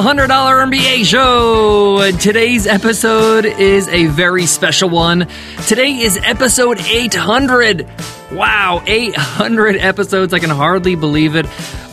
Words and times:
$100 0.00 0.28
MBA 0.28 1.04
Show. 1.04 2.10
Today's 2.12 2.66
episode 2.66 3.44
is 3.44 3.86
a 3.88 4.06
very 4.06 4.46
special 4.46 4.88
one. 4.88 5.28
Today 5.66 5.98
is 5.98 6.18
episode 6.22 6.80
800. 6.80 7.86
Wow, 8.32 8.82
800 8.86 9.76
episodes. 9.76 10.32
I 10.32 10.38
can 10.38 10.48
hardly 10.48 10.94
believe 10.94 11.36
it. 11.36 11.44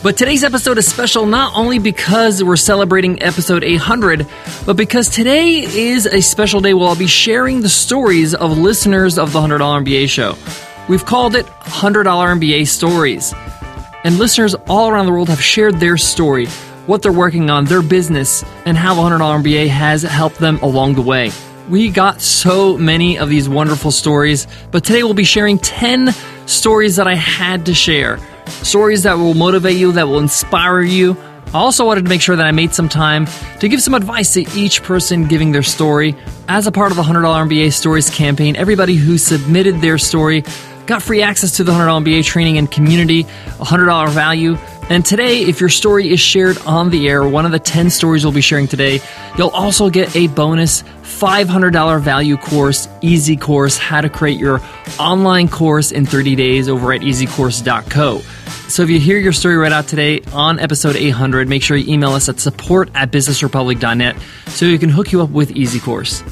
But 0.02 0.16
today's 0.16 0.42
episode 0.42 0.78
is 0.78 0.88
special 0.88 1.26
not 1.26 1.54
only 1.54 1.78
because 1.78 2.42
we're 2.42 2.56
celebrating 2.56 3.20
episode 3.22 3.62
800, 3.62 4.26
but 4.64 4.78
because 4.78 5.10
today 5.10 5.58
is 5.58 6.06
a 6.06 6.22
special 6.22 6.62
day 6.62 6.72
where 6.72 6.88
I'll 6.88 6.96
be 6.96 7.06
sharing 7.06 7.60
the 7.60 7.68
stories 7.68 8.34
of 8.34 8.56
listeners 8.56 9.18
of 9.18 9.34
the 9.34 9.40
$100 9.40 9.58
MBA 9.84 10.08
Show. 10.08 10.34
We've 10.88 11.04
called 11.04 11.34
it 11.34 11.44
$100 11.44 12.04
MBA 12.04 12.68
Stories. 12.68 13.34
And 14.02 14.16
listeners 14.18 14.54
all 14.66 14.88
around 14.88 15.04
the 15.04 15.12
world 15.12 15.28
have 15.28 15.42
shared 15.42 15.74
their 15.78 15.98
story 15.98 16.46
what 16.88 17.02
they're 17.02 17.12
working 17.12 17.50
on, 17.50 17.66
their 17.66 17.82
business, 17.82 18.42
and 18.64 18.76
how 18.76 18.94
the 18.94 19.02
$100 19.02 19.42
MBA 19.42 19.68
has 19.68 20.02
helped 20.02 20.38
them 20.38 20.58
along 20.62 20.94
the 20.94 21.02
way. 21.02 21.30
We 21.68 21.90
got 21.90 22.22
so 22.22 22.78
many 22.78 23.18
of 23.18 23.28
these 23.28 23.46
wonderful 23.46 23.90
stories, 23.90 24.46
but 24.70 24.84
today 24.84 25.02
we'll 25.02 25.12
be 25.12 25.24
sharing 25.24 25.58
10 25.58 26.14
stories 26.46 26.96
that 26.96 27.06
I 27.06 27.14
had 27.14 27.66
to 27.66 27.74
share. 27.74 28.18
Stories 28.46 29.02
that 29.02 29.18
will 29.18 29.34
motivate 29.34 29.76
you, 29.76 29.92
that 29.92 30.08
will 30.08 30.18
inspire 30.18 30.80
you. 30.80 31.14
I 31.48 31.58
also 31.58 31.84
wanted 31.84 32.04
to 32.04 32.08
make 32.08 32.22
sure 32.22 32.36
that 32.36 32.46
I 32.46 32.52
made 32.52 32.72
some 32.72 32.88
time 32.88 33.26
to 33.60 33.68
give 33.68 33.82
some 33.82 33.92
advice 33.92 34.32
to 34.34 34.46
each 34.58 34.82
person 34.82 35.26
giving 35.26 35.52
their 35.52 35.62
story. 35.62 36.16
As 36.48 36.66
a 36.66 36.72
part 36.72 36.90
of 36.90 36.96
the 36.96 37.02
$100 37.02 37.22
MBA 37.22 37.70
Stories 37.74 38.08
campaign, 38.08 38.56
everybody 38.56 38.96
who 38.96 39.18
submitted 39.18 39.82
their 39.82 39.98
story 39.98 40.42
got 40.88 41.02
free 41.02 41.22
access 41.22 41.58
to 41.58 41.64
the 41.64 41.70
$100 41.70 42.02
MBA 42.02 42.24
training 42.24 42.58
and 42.58 42.68
community, 42.68 43.24
$100 43.24 44.10
value. 44.10 44.56
And 44.90 45.04
today, 45.04 45.42
if 45.42 45.60
your 45.60 45.68
story 45.68 46.10
is 46.10 46.18
shared 46.18 46.56
on 46.62 46.88
the 46.88 47.08
air, 47.08 47.28
one 47.28 47.44
of 47.44 47.52
the 47.52 47.58
10 47.58 47.90
stories 47.90 48.24
we'll 48.24 48.32
be 48.32 48.40
sharing 48.40 48.66
today, 48.66 49.00
you'll 49.36 49.50
also 49.50 49.90
get 49.90 50.16
a 50.16 50.28
bonus 50.28 50.82
$500 51.02 52.00
value 52.00 52.38
course, 52.38 52.88
Easy 53.02 53.36
Course, 53.36 53.76
how 53.76 54.00
to 54.00 54.08
create 54.08 54.38
your 54.38 54.62
online 54.98 55.48
course 55.48 55.92
in 55.92 56.06
30 56.06 56.36
days 56.36 56.68
over 56.70 56.92
at 56.92 57.02
easycourse.co. 57.02 58.20
So 58.68 58.82
if 58.82 58.88
you 58.88 58.98
hear 58.98 59.18
your 59.18 59.32
story 59.32 59.56
read 59.56 59.72
out 59.72 59.88
today 59.88 60.20
on 60.32 60.58
episode 60.58 60.96
800, 60.96 61.48
make 61.48 61.62
sure 61.62 61.76
you 61.76 61.92
email 61.92 62.12
us 62.12 62.28
at 62.30 62.40
support 62.40 62.90
at 62.94 63.10
businessrepublic.net 63.10 64.16
so 64.46 64.66
we 64.66 64.78
can 64.78 64.88
hook 64.88 65.12
you 65.12 65.20
up 65.20 65.30
with 65.30 65.50
Easy 65.50 65.80
Course. 65.80 66.22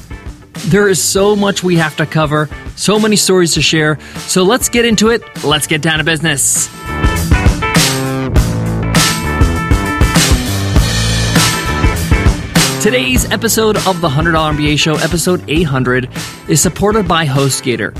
There 0.65 0.89
is 0.89 1.01
so 1.01 1.35
much 1.35 1.63
we 1.63 1.77
have 1.77 1.95
to 1.97 2.05
cover, 2.05 2.49
so 2.75 2.99
many 2.99 3.15
stories 3.15 3.53
to 3.53 3.61
share. 3.61 3.99
So 4.27 4.43
let's 4.43 4.69
get 4.69 4.85
into 4.85 5.09
it. 5.09 5.21
Let's 5.43 5.67
get 5.67 5.81
down 5.81 5.99
to 5.99 6.03
business. 6.03 6.67
Today's 12.83 13.29
episode 13.31 13.75
of 13.85 13.99
the 14.01 14.07
$100 14.07 14.33
MBA 14.55 14.79
Show, 14.79 14.95
episode 14.95 15.43
800, 15.49 16.09
is 16.47 16.61
supported 16.61 17.07
by 17.07 17.25
HostGator. 17.25 17.91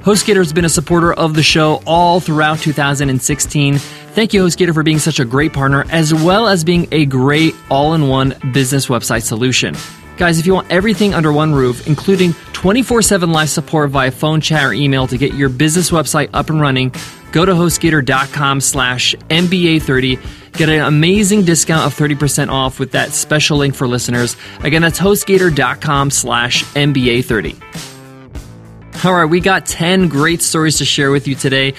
HostGator 0.00 0.36
has 0.36 0.52
been 0.52 0.64
a 0.64 0.68
supporter 0.68 1.12
of 1.12 1.34
the 1.34 1.42
show 1.42 1.82
all 1.84 2.20
throughout 2.20 2.60
2016. 2.60 3.78
Thank 3.78 4.32
you, 4.32 4.44
HostGator, 4.44 4.72
for 4.72 4.84
being 4.84 5.00
such 5.00 5.18
a 5.18 5.24
great 5.24 5.52
partner, 5.52 5.84
as 5.90 6.14
well 6.14 6.46
as 6.46 6.62
being 6.62 6.86
a 6.92 7.06
great 7.06 7.56
all 7.70 7.94
in 7.94 8.06
one 8.08 8.36
business 8.52 8.86
website 8.86 9.22
solution. 9.22 9.74
Guys, 10.16 10.38
if 10.38 10.46
you 10.46 10.54
want 10.54 10.70
everything 10.70 11.12
under 11.12 11.32
one 11.32 11.54
roof, 11.54 11.86
including 11.86 12.32
24 12.54 13.02
7 13.02 13.32
live 13.32 13.50
support 13.50 13.90
via 13.90 14.10
phone, 14.10 14.40
chat, 14.40 14.64
or 14.64 14.72
email 14.72 15.06
to 15.06 15.18
get 15.18 15.34
your 15.34 15.48
business 15.48 15.90
website 15.90 16.30
up 16.32 16.48
and 16.48 16.60
running, 16.60 16.92
go 17.32 17.44
to 17.44 17.52
hostgator.com 17.52 18.60
slash 18.60 19.14
MBA30. 19.28 20.52
Get 20.52 20.70
an 20.70 20.80
amazing 20.80 21.44
discount 21.44 21.84
of 21.84 21.94
30% 21.94 22.48
off 22.48 22.80
with 22.80 22.92
that 22.92 23.12
special 23.12 23.58
link 23.58 23.74
for 23.74 23.86
listeners. 23.86 24.36
Again, 24.60 24.80
that's 24.80 24.98
hostgator.com 24.98 26.10
slash 26.10 26.64
MBA30. 26.64 29.04
All 29.04 29.12
right, 29.12 29.26
we 29.26 29.40
got 29.40 29.66
10 29.66 30.08
great 30.08 30.40
stories 30.40 30.78
to 30.78 30.86
share 30.86 31.10
with 31.10 31.28
you 31.28 31.34
today. 31.34 31.74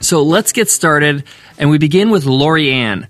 So 0.00 0.22
let's 0.22 0.52
get 0.52 0.70
started. 0.70 1.24
And 1.58 1.68
we 1.68 1.76
begin 1.76 2.08
with 2.08 2.24
Lori 2.24 2.72
Ann. 2.72 3.06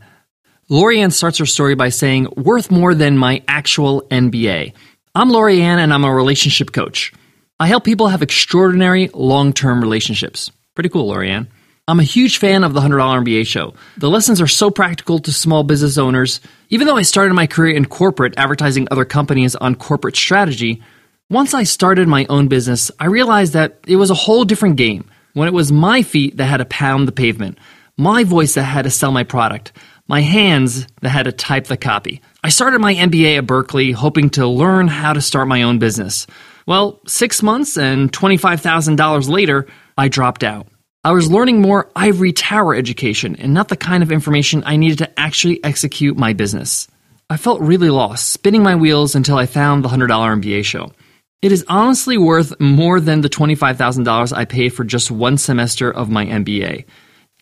Lori 0.69 1.01
Ann 1.01 1.11
starts 1.11 1.39
her 1.39 1.47
story 1.47 1.75
by 1.75 1.89
saying, 1.89 2.29
worth 2.37 2.71
more 2.71 2.95
than 2.95 3.19
my 3.19 3.43
actual 3.49 4.03
MBA. 4.11 4.73
I'm 5.15 5.29
Lori 5.29 5.61
Ann 5.61 5.81
and 5.81 5.93
I'm 5.93 6.05
a 6.05 6.15
relationship 6.15 6.73
coach. 6.73 7.13
I 7.59 7.67
help 7.67 7.83
people 7.83 8.09
have 8.09 8.23
extraordinary 8.23 9.11
long 9.13 9.53
term 9.53 9.81
relationships. 9.81 10.53
Pretty 10.77 10.89
cool, 10.89 11.09
Lori 11.09 11.31
Ann. 11.31 11.49
I'm 11.89 11.99
a 11.99 12.05
huge 12.05 12.39
fan 12.39 12.63
of 12.63 12.75
the 12.75 12.81
$100 12.81 13.25
MBA 13.25 13.45
show. 13.45 13.75
The 13.97 14.09
lessons 14.09 14.41
are 14.41 14.47
so 14.47 14.71
practical 14.71 15.19
to 15.19 15.33
small 15.33 15.65
business 15.65 15.99
owners. 15.99 16.41
Even 16.71 16.87
though 16.87 16.97
I 16.97 17.03
started 17.03 17.35
my 17.35 17.49
career 17.49 17.77
in 17.77 17.85
corporate 17.85 18.35
advertising 18.37 18.87
other 18.91 19.05
companies 19.05 19.57
on 19.57 19.75
corporate 19.75 20.15
strategy, 20.15 20.81
once 21.29 21.55
I 21.55 21.65
started 21.65 22.07
my 22.07 22.25
own 22.29 22.47
business, 22.47 22.93
I 23.01 23.07
realized 23.07 23.55
that 23.55 23.81
it 23.89 23.97
was 23.97 24.11
a 24.11 24.15
whole 24.15 24.45
different 24.45 24.77
game 24.77 25.11
when 25.35 25.49
it 25.49 25.55
was 25.55 25.73
my 25.73 26.03
feet 26.03 26.37
that 26.37 26.45
had 26.45 26.59
to 26.59 26.65
pound 26.67 27.09
the 27.09 27.13
pavement, 27.13 27.59
my 27.97 28.23
voice 28.23 28.55
that 28.55 28.63
had 28.63 28.83
to 28.83 28.91
sell 28.91 29.11
my 29.11 29.25
product, 29.25 29.73
my 30.13 30.21
hands 30.21 30.87
that 31.01 31.09
had 31.09 31.23
to 31.23 31.33
type 31.33 31.69
the 31.69 31.77
copy. 31.79 32.21
I 32.45 32.51
started 32.51 32.81
my 32.81 32.95
MBA 32.95 33.39
at 33.39 33.47
Berkeley 33.47 33.93
hoping 33.93 34.29
to 34.31 34.47
learn 34.47 34.87
how 34.87 35.15
to 35.15 35.23
start 35.23 35.49
my 35.49 35.63
own 35.63 35.79
business. 35.79 36.27
Well, 36.67 37.01
six 37.07 37.43
months 37.43 37.79
and 37.79 38.13
$25,000 38.13 39.31
later, 39.31 39.67
I 39.97 40.09
dropped 40.09 40.45
out. 40.45 40.67
I 41.03 41.13
was 41.13 41.31
learning 41.31 41.63
more 41.63 41.91
ivory 41.97 42.35
tower 42.35 42.75
education 42.75 43.37
and 43.37 43.55
not 43.55 43.69
the 43.69 43.77
kind 43.77 44.03
of 44.03 44.13
information 44.13 44.63
I 44.67 44.77
needed 44.77 44.99
to 44.99 45.19
actually 45.19 45.65
execute 45.65 46.19
my 46.19 46.35
business. 46.35 46.89
I 47.31 47.39
felt 47.39 47.63
really 47.63 47.89
lost, 47.89 48.35
spinning 48.35 48.63
my 48.63 48.77
wheels 48.77 49.15
until 49.15 49.39
I 49.39 49.47
found 49.47 49.83
the 49.83 49.89
$100 49.89 50.09
MBA 50.09 50.63
show. 50.67 50.93
It 51.41 51.53
is 51.53 51.65
honestly 51.69 52.19
worth 52.19 52.61
more 52.61 53.01
than 53.01 53.23
the 53.23 53.31
$25,000 53.31 54.37
I 54.37 54.45
paid 54.45 54.75
for 54.75 54.85
just 54.85 55.11
one 55.11 55.39
semester 55.39 55.91
of 55.91 56.11
my 56.11 56.27
MBA. 56.27 56.85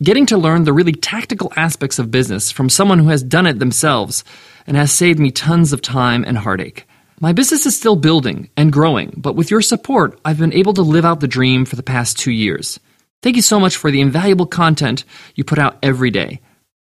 Getting 0.03 0.25
to 0.27 0.39
learn 0.39 0.65
the 0.65 0.73
really 0.73 0.93
tactical 0.93 1.53
aspects 1.57 1.99
of 1.99 2.11
business 2.11 2.51
from 2.51 2.71
someone 2.71 2.99
who 2.99 3.09
has 3.09 3.23
done 3.23 3.47
it 3.47 3.59
themselves 3.59 4.25
and 4.67 4.75
has 4.75 4.91
saved 4.91 5.19
me 5.19 5.31
tons 5.31 5.75
of 5.75 5.83
time 5.83 6.25
and 6.25 6.39
heartache. 6.39 6.87
My 7.21 7.35
business 7.35 7.67
is 7.67 7.77
still 7.77 7.97
building 7.97 8.49
and 8.57 8.73
growing, 8.73 9.13
but 9.19 9.37
with 9.37 9.51
your 9.51 9.61
support, 9.61 10.19
I've 10.25 10.39
been 10.39 10.55
able 10.55 10.73
to 10.73 10.81
live 10.81 11.05
out 11.05 11.21
the 11.21 11.29
dream 11.29 11.67
for 11.67 11.77
the 11.77 11.83
past 11.83 12.19
two 12.19 12.31
years. 12.31 12.81
Thank 13.21 13.37
you 13.37 13.43
so 13.43 13.61
much 13.61 13.77
for 13.77 13.91
the 13.91 14.01
invaluable 14.01 14.47
content 14.47 15.05
you 15.35 15.45
put 15.45 15.59
out 15.59 15.77
every 15.83 16.11
day. 16.11 16.41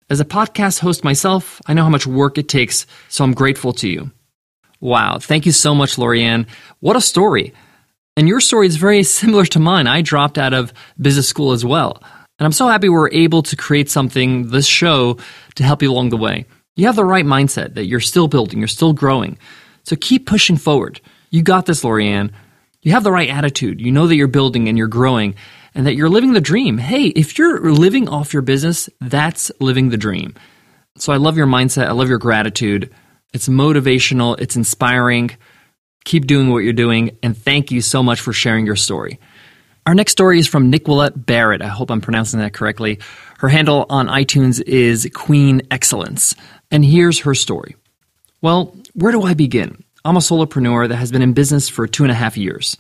As 0.09 0.22
a 0.22 0.25
podcast 0.25 0.80
host 0.80 1.03
myself, 1.03 1.62
I 1.66 1.74
know 1.74 1.84
how 1.84 1.90
much 1.90 2.07
work 2.07 2.38
it 2.38 2.47
takes, 2.47 2.88
so 3.09 3.25
I'm 3.25 3.34
grateful 3.34 3.74
to 3.74 3.90
you. 3.90 4.12
Wow, 4.80 5.19
thank 5.19 5.46
you 5.46 5.51
so 5.51 5.75
much, 5.75 5.97
Lorianne. 5.97 6.47
What 6.80 6.96
a 6.96 7.01
story. 7.01 7.53
And 8.16 8.30
your 8.30 8.40
story 8.40 8.68
is 8.68 8.78
very 8.78 9.03
similar 9.19 9.44
to 9.47 9.59
mine. 9.59 9.88
I 9.88 10.03
dropped 10.03 10.38
out 10.38 10.53
of 10.53 10.72
business 10.97 11.28
school 11.28 11.51
as 11.51 11.66
well. 11.66 12.01
And 12.40 12.46
I'm 12.46 12.54
so 12.54 12.68
happy 12.68 12.90
we're 12.90 13.12
able 13.12 13.44
to 13.44 13.56
create 13.56 13.90
something, 13.90 14.50
this 14.50 14.66
show, 14.66 15.18
to 15.56 15.64
help 15.64 15.82
you 15.82 15.92
along 15.92 16.10
the 16.10 16.18
way. 16.18 16.46
You 16.76 16.86
have 16.86 16.96
the 16.96 17.06
right 17.06 17.26
mindset 17.26 17.74
that 17.74 17.86
you're 17.86 18.00
still 18.00 18.28
building, 18.28 18.60
you're 18.60 18.68
still 18.68 18.94
growing. 18.94 19.38
So 19.84 19.96
keep 19.96 20.26
pushing 20.26 20.58
forward. 20.58 21.02
You 21.30 21.44
got 21.44 21.66
this, 21.66 21.84
Lorianne. 21.84 22.32
You 22.82 22.94
have 22.94 23.04
the 23.04 23.12
right 23.12 23.30
attitude. 23.30 23.82
You 23.82 23.92
know 23.92 24.08
that 24.08 24.16
you're 24.16 24.28
building 24.28 24.70
and 24.70 24.78
you're 24.78 24.88
growing 24.88 25.36
and 25.76 25.86
that 25.86 25.96
you're 25.96 26.10
living 26.10 26.34
the 26.34 26.42
dream. 26.42 26.78
Hey, 26.78 27.08
if 27.08 27.38
you're 27.38 27.72
living 27.72 28.08
off 28.08 28.34
your 28.34 28.42
business, 28.42 28.90
that's 29.02 29.52
living 29.60 29.90
the 29.90 29.98
dream. 29.98 30.34
So 30.98 31.12
I 31.12 31.18
love 31.18 31.38
your 31.38 31.48
mindset. 31.48 31.88
I 31.88 31.92
love 31.92 32.10
your 32.10 32.18
gratitude. 32.18 32.90
It's 33.34 33.48
motivational, 33.48 34.40
it's 34.40 34.56
inspiring. 34.56 35.32
Keep 36.06 36.26
doing 36.26 36.50
what 36.50 36.60
you're 36.60 36.74
doing, 36.74 37.18
and 37.22 37.38
thank 37.38 37.72
you 37.72 37.82
so 37.82 38.02
much 38.02 38.22
for 38.22 38.34
sharing 38.34 38.66
your 38.66 38.78
story. 38.78 39.19
Our 39.89 39.95
next 39.95 40.12
story 40.12 40.38
is 40.38 40.45
from 40.45 40.69
Nicolette 40.69 41.25
Barrett. 41.25 41.63
I 41.63 41.68
hope 41.68 41.89
I'm 41.89 42.00
pronouncing 42.00 42.39
that 42.41 42.53
correctly. 42.53 43.00
Her 43.39 43.50
handle 43.50 43.88
on 43.89 44.06
iTunes 44.06 44.62
is 44.62 45.09
Queen 45.15 45.63
Excellence. 45.71 46.36
And 46.69 46.86
here's 46.86 47.21
her 47.21 47.33
story. 47.33 47.75
Well, 48.39 48.77
where 48.94 49.12
do 49.12 49.24
I 49.24 49.33
begin? 49.33 49.83
I'm 50.06 50.15
a 50.15 50.19
solopreneur 50.19 50.89
that 50.89 50.97
has 50.97 51.12
been 51.12 51.24
in 51.24 51.33
business 51.33 51.69
for 51.69 51.88
two 51.88 52.03
and 52.03 52.12
a 52.12 52.15
half 52.15 52.38
years. 52.38 52.77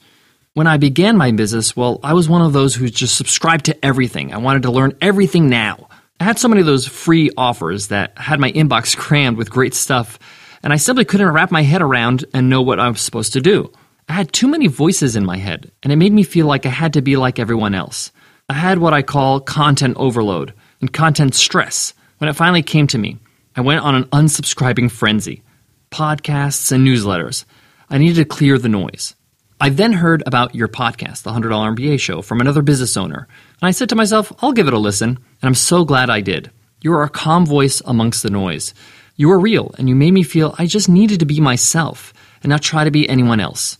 When 0.53 0.67
I 0.67 0.77
began 0.77 1.17
my 1.17 1.31
business, 1.31 1.75
well, 1.75 1.99
I 2.03 2.13
was 2.13 2.29
one 2.29 2.43
of 2.43 2.53
those 2.53 2.75
who 2.75 2.87
just 2.89 3.17
subscribed 3.17 3.65
to 3.65 3.83
everything. 3.83 4.31
I 4.31 4.37
wanted 4.37 4.61
to 4.61 4.71
learn 4.71 4.95
everything 5.01 5.49
now. 5.49 5.89
I 6.19 6.25
had 6.25 6.37
so 6.37 6.47
many 6.47 6.61
of 6.61 6.67
those 6.67 6.85
free 6.85 7.31
offers 7.35 7.87
that 7.87 8.19
had 8.19 8.39
my 8.39 8.51
inbox 8.51 8.95
crammed 9.05 9.37
with 9.37 9.49
great 9.49 9.73
stuff, 9.73 10.19
and 10.61 10.71
I 10.71 10.75
simply 10.75 11.05
couldn't 11.05 11.33
wrap 11.33 11.49
my 11.49 11.63
head 11.63 11.81
around 11.81 12.25
and 12.35 12.51
know 12.51 12.61
what 12.61 12.79
I 12.79 12.87
was 12.87 13.01
supposed 13.01 13.33
to 13.33 13.41
do. 13.41 13.73
I 14.09 14.13
had 14.13 14.33
too 14.33 14.47
many 14.47 14.65
voices 14.65 15.15
in 15.15 15.23
my 15.23 15.37
head, 15.37 15.71
and 15.83 15.93
it 15.93 15.97
made 15.97 16.11
me 16.11 16.23
feel 16.23 16.47
like 16.47 16.65
I 16.65 16.69
had 16.69 16.93
to 16.93 17.01
be 17.03 17.15
like 17.15 17.37
everyone 17.37 17.75
else. 17.75 18.11
I 18.49 18.53
had 18.53 18.79
what 18.79 18.91
I 18.91 19.03
call 19.03 19.39
content 19.39 19.97
overload 19.97 20.55
and 20.81 20.91
content 20.91 21.35
stress. 21.35 21.93
When 22.17 22.27
it 22.27 22.35
finally 22.35 22.63
came 22.63 22.87
to 22.87 22.97
me, 22.97 23.19
I 23.55 23.61
went 23.61 23.81
on 23.81 23.93
an 23.93 24.05
unsubscribing 24.05 24.89
frenzy. 24.89 25.43
Podcasts 25.91 26.71
and 26.71 26.87
newsletters. 26.87 27.45
I 27.87 27.99
needed 27.99 28.15
to 28.15 28.25
clear 28.25 28.57
the 28.57 28.67
noise. 28.67 29.13
I 29.61 29.69
then 29.69 29.93
heard 29.93 30.23
about 30.25 30.55
your 30.55 30.69
podcast, 30.69 31.21
the 31.21 31.31
$100 31.31 31.77
MBA 31.77 31.99
show, 31.99 32.23
from 32.23 32.41
another 32.41 32.63
business 32.63 32.97
owner. 32.97 33.27
And 33.61 33.67
I 33.67 33.71
said 33.71 33.89
to 33.89 33.95
myself, 33.95 34.33
I'll 34.39 34.53
give 34.53 34.67
it 34.67 34.73
a 34.73 34.79
listen. 34.79 35.09
And 35.09 35.43
I'm 35.43 35.53
so 35.53 35.85
glad 35.85 36.09
I 36.09 36.21
did. 36.21 36.49
You 36.81 36.93
are 36.93 37.03
a 37.03 37.09
calm 37.09 37.45
voice 37.45 37.79
amongst 37.85 38.23
the 38.23 38.31
noise. 38.31 38.73
You 39.17 39.27
were 39.27 39.39
real, 39.39 39.75
and 39.77 39.87
you 39.87 39.95
made 39.95 40.13
me 40.13 40.23
feel 40.23 40.55
I 40.57 40.65
just 40.65 40.89
needed 40.89 41.19
to 41.19 41.27
be 41.27 41.39
myself 41.39 42.11
and 42.41 42.49
not 42.49 42.63
try 42.63 42.85
to 42.85 42.91
be 42.91 43.07
anyone 43.07 43.39
else. 43.39 43.77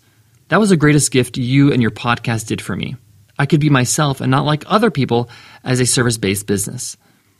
That 0.49 0.59
was 0.59 0.69
the 0.69 0.77
greatest 0.77 1.11
gift 1.11 1.37
you 1.37 1.71
and 1.71 1.81
your 1.81 1.91
podcast 1.91 2.47
did 2.47 2.61
for 2.61 2.75
me. 2.75 2.95
I 3.37 3.45
could 3.45 3.59
be 3.59 3.69
myself 3.69 4.19
and 4.19 4.29
not 4.29 4.45
like 4.45 4.63
other 4.67 4.91
people 4.91 5.29
as 5.63 5.79
a 5.79 5.85
service 5.85 6.17
based 6.17 6.47
business. 6.47 6.97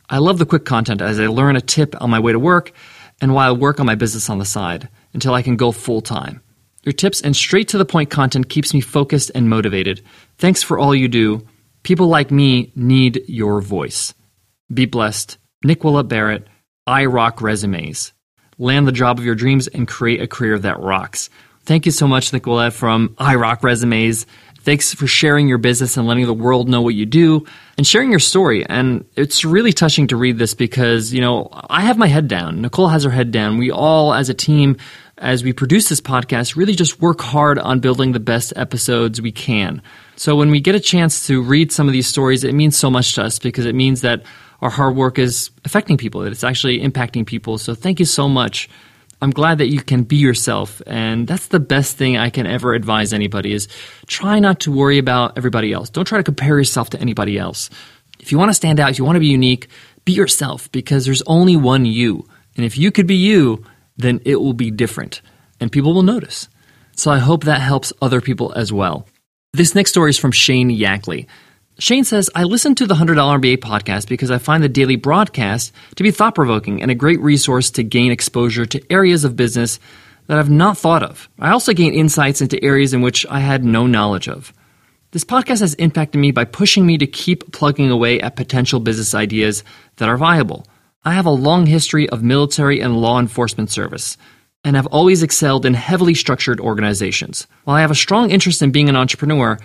I 0.10 0.20
love 0.20 0.38
the 0.38 0.46
quick 0.46 0.64
content 0.64 1.02
as 1.02 1.20
I 1.20 1.28
learn 1.28 1.56
a 1.56 1.62
tip 1.62 2.00
on 2.00 2.10
my 2.10 2.20
way 2.20 2.32
to 2.32 2.40
work 2.40 2.72
and 3.20 3.34
while 3.34 3.50
I 3.50 3.58
work 3.58 3.80
on 3.80 3.86
my 3.86 3.96
business 3.96 4.30
on 4.30 4.38
the 4.38 4.46
side 4.46 4.90
until 5.14 5.34
I 5.34 5.42
can 5.42 5.56
go 5.58 5.72
full 5.72 6.02
time. 6.02 6.42
Your 6.84 6.94
tips 6.94 7.22
and 7.22 7.36
straight 7.36 7.68
to 7.70 7.78
the 7.78 7.86
point 7.86 8.10
content 8.12 8.48
keeps 8.48 8.74
me 8.74 8.80
focused 8.80 9.32
and 9.36 9.50
motivated. 9.50 10.04
Thanks 10.38 10.64
for 10.64 10.80
all 10.80 10.96
you 10.96 11.08
do. 11.08 11.46
People 11.84 12.08
like 12.08 12.32
me 12.32 12.72
need 12.76 13.24
your 13.28 13.60
voice. 13.60 14.14
Be 14.74 14.86
blessed. 14.86 15.38
Nicola 15.64 16.04
Barrett, 16.04 16.48
I 16.86 17.06
Rock 17.06 17.42
Resumes. 17.42 18.14
Land 18.60 18.88
the 18.88 18.92
job 18.92 19.18
of 19.18 19.26
your 19.26 19.36
dreams 19.36 19.68
and 19.68 19.88
create 19.88 20.22
a 20.22 20.28
career 20.28 20.60
that 20.60 20.80
rocks. 20.80 21.30
Thank 21.64 21.86
you 21.86 21.92
so 21.92 22.08
much, 22.08 22.34
Nicola, 22.34 22.72
from 22.72 23.16
I 23.18 23.36
Rock 23.36 23.64
Resumes. 23.64 24.26
Thanks 24.62 24.94
for 24.94 25.08
sharing 25.08 25.48
your 25.48 25.58
business 25.58 25.96
and 25.98 26.06
letting 26.06 26.26
the 26.26 26.34
world 26.34 26.68
know 26.68 26.82
what 26.82 26.94
you 26.94 27.06
do 27.06 27.46
and 27.78 27.88
sharing 27.88 28.10
your 28.10 28.20
story. 28.20 28.66
And 28.66 29.06
it's 29.16 29.46
really 29.46 29.72
touching 29.72 30.08
to 30.08 30.18
read 30.18 30.38
this 30.38 30.54
because, 30.54 31.14
you 31.14 31.22
know, 31.22 31.50
I 31.70 31.82
have 31.82 31.98
my 31.98 32.08
head 32.08 32.28
down. 32.28 32.62
Nicole 32.62 32.90
has 32.90 33.04
her 33.04 33.10
head 33.10 33.32
down. 33.32 33.58
We 33.58 33.72
all, 33.72 34.14
as 34.14 34.28
a 34.30 34.34
team, 34.34 34.76
as 35.18 35.44
we 35.44 35.54
produce 35.54 35.88
this 35.90 36.02
podcast, 36.02 36.56
really 36.56 36.76
just 36.76 37.00
work 37.02 37.22
hard 37.22 37.58
on 37.58 37.80
building 37.80 38.12
the 38.12 38.20
best 38.20 38.52
episodes 38.56 39.22
we 39.22 39.32
can. 39.32 39.82
So 40.18 40.36
when 40.36 40.52
we 40.52 40.60
get 40.60 40.76
a 40.76 40.80
chance 40.80 41.28
to 41.28 41.42
read 41.42 41.72
some 41.72 41.88
of 41.88 41.94
these 41.94 42.08
stories, 42.08 42.44
it 42.44 42.54
means 42.54 42.78
so 42.78 42.90
much 42.90 43.16
to 43.16 43.24
us 43.24 43.40
because 43.40 43.66
it 43.66 43.76
means 43.76 44.02
that 44.02 44.24
our 44.62 44.70
hard 44.70 44.96
work 44.96 45.18
is 45.18 45.52
affecting 45.64 45.98
people, 45.98 46.22
that 46.22 46.32
it's 46.32 46.44
actually 46.44 46.82
impacting 46.82 47.26
people. 47.26 47.58
So 47.58 47.76
thank 47.76 48.00
you 48.00 48.06
so 48.06 48.28
much. 48.28 48.70
I'm 49.21 49.31
glad 49.31 49.57
that 49.57 49.68
you 49.68 49.81
can 49.81 50.04
be 50.04 50.16
yourself. 50.16 50.81
And 50.88 51.27
that's 51.27 51.48
the 51.48 51.60
best 51.60 51.98
thing 51.98 52.18
I 52.18 52.30
can 52.30 52.48
ever 52.48 52.74
advise 52.74 53.13
anybody 53.13 53.54
is 53.54 53.68
try 54.07 54.39
not 54.39 54.62
to 54.62 54.71
worry 54.71 54.98
about 54.98 55.38
everybody 55.38 55.74
else. 55.74 55.89
Don't 55.89 56.06
try 56.06 56.18
to 56.18 56.24
compare 56.24 56.57
yourself 56.57 56.92
to 56.92 57.01
anybody 57.01 57.38
else. 57.38 57.69
If 58.19 58.31
you 58.31 58.38
want 58.38 58.50
to 58.50 58.54
stand 58.54 58.80
out, 58.80 58.92
if 58.92 59.00
you 59.00 59.06
want 59.06 59.18
to 59.18 59.21
be 59.21 59.27
unique, 59.27 59.68
be 60.06 60.13
yourself 60.13 60.71
because 60.71 61.06
there's 61.06 61.21
only 61.24 61.56
one 61.56 61.86
you. 61.86 62.25
And 62.56 62.66
if 62.66 62.77
you 62.77 62.92
could 62.92 63.07
be 63.07 63.16
you, 63.16 63.66
then 63.98 64.21
it 64.25 64.38
will 64.38 64.54
be 64.54 64.71
different 64.71 65.22
and 65.60 65.72
people 65.72 65.94
will 65.94 66.04
notice. 66.04 66.48
So 66.95 67.12
I 67.12 67.19
hope 67.19 67.44
that 67.44 67.62
helps 67.62 67.94
other 68.01 68.22
people 68.22 68.54
as 68.54 68.72
well. 68.72 69.07
This 69.54 69.75
next 69.75 69.92
story 69.92 70.10
is 70.10 70.18
from 70.18 70.31
Shane 70.31 70.69
Yackley. 70.69 71.27
Shane 71.80 72.04
says, 72.04 72.30
I 72.36 72.44
listen 72.44 72.76
to 72.76 72.86
the 72.86 72.94
$100 72.94 73.16
MBA 73.16 73.58
podcast 73.60 74.10
because 74.10 74.31
I 74.31 74.38
find 74.38 74.62
the 74.62 74.68
daily 74.68 74.98
broadcast 74.98 75.72
to 75.96 76.04
be 76.04 76.12
thought 76.12 76.36
provoking 76.36 76.81
and 76.81 76.92
a 76.92 76.96
great 76.96 77.22
resource 77.22 77.72
to 77.72 77.84
gain 77.84 78.12
exposure 78.12 78.66
to 78.66 78.92
areas 78.92 79.24
of 79.24 79.38
business 79.38 79.80
that 80.28 80.38
I've 80.38 80.50
not 80.50 80.78
thought 80.78 81.04
of. 81.04 81.30
I 81.40 81.52
also 81.52 81.72
gain 81.72 81.94
insights 81.94 82.42
into 82.42 82.62
areas 82.62 82.94
in 82.94 83.02
which 83.02 83.26
I 83.30 83.40
had 83.40 83.64
no 83.64 83.88
knowledge 83.88 84.28
of. 84.28 84.52
This 85.12 85.24
podcast 85.24 85.62
has 85.62 85.74
impacted 85.76 86.20
me 86.20 86.31
by 86.31 86.44
pushing 86.44 86.86
me 86.86 86.98
to 86.98 87.08
keep 87.08 87.54
plugging 87.54 87.90
away 87.90 88.20
at 88.20 88.36
potential 88.36 88.82
business 88.82 89.16
ideas 89.16 89.64
that 89.96 90.10
are 90.10 90.18
viable. 90.18 90.68
I 91.06 91.14
have 91.14 91.25
a 91.25 91.32
long 91.32 91.66
history 91.66 92.10
of 92.10 92.22
military 92.22 92.82
and 92.82 93.00
law 93.00 93.22
enforcement 93.22 93.72
service 93.72 94.18
and 94.66 94.75
have 94.75 94.88
always 94.88 95.24
excelled 95.24 95.66
in 95.66 95.75
heavily 95.75 96.14
structured 96.14 96.60
organizations. 96.60 97.48
While 97.64 97.78
I 97.78 97.82
have 97.82 97.92
a 97.92 97.96
strong 97.96 98.32
interest 98.32 98.62
in 98.62 98.72
being 98.72 98.90
an 98.90 98.98
entrepreneur, 98.98 99.58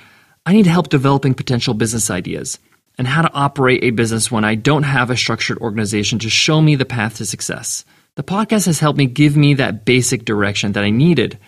I 0.47 0.53
need 0.53 0.67
help 0.67 0.91
developing 0.91 1.35
potential 1.35 1.73
business 1.73 2.11
ideas 2.11 2.59
and 2.99 3.07
how 3.09 3.23
to 3.23 3.33
operate 3.33 3.83
a 3.83 3.91
business 3.91 4.31
when 4.31 4.45
I 4.45 4.55
don't 4.55 4.83
have 4.83 5.11
a 5.11 5.17
structured 5.17 5.59
organization 5.59 6.19
to 6.21 6.31
show 6.31 6.61
me 6.61 6.77
the 6.77 6.85
path 6.85 7.17
to 7.17 7.27
success. 7.27 7.85
The 8.17 8.23
podcast 8.23 8.67
has 8.67 8.79
helped 8.79 8.99
me 8.99 9.07
give 9.07 9.37
me 9.37 9.55
that 9.55 9.85
basic 9.85 10.25
direction 10.25 10.73
that 10.73 10.85
I 10.85 10.91
needed 10.91 11.39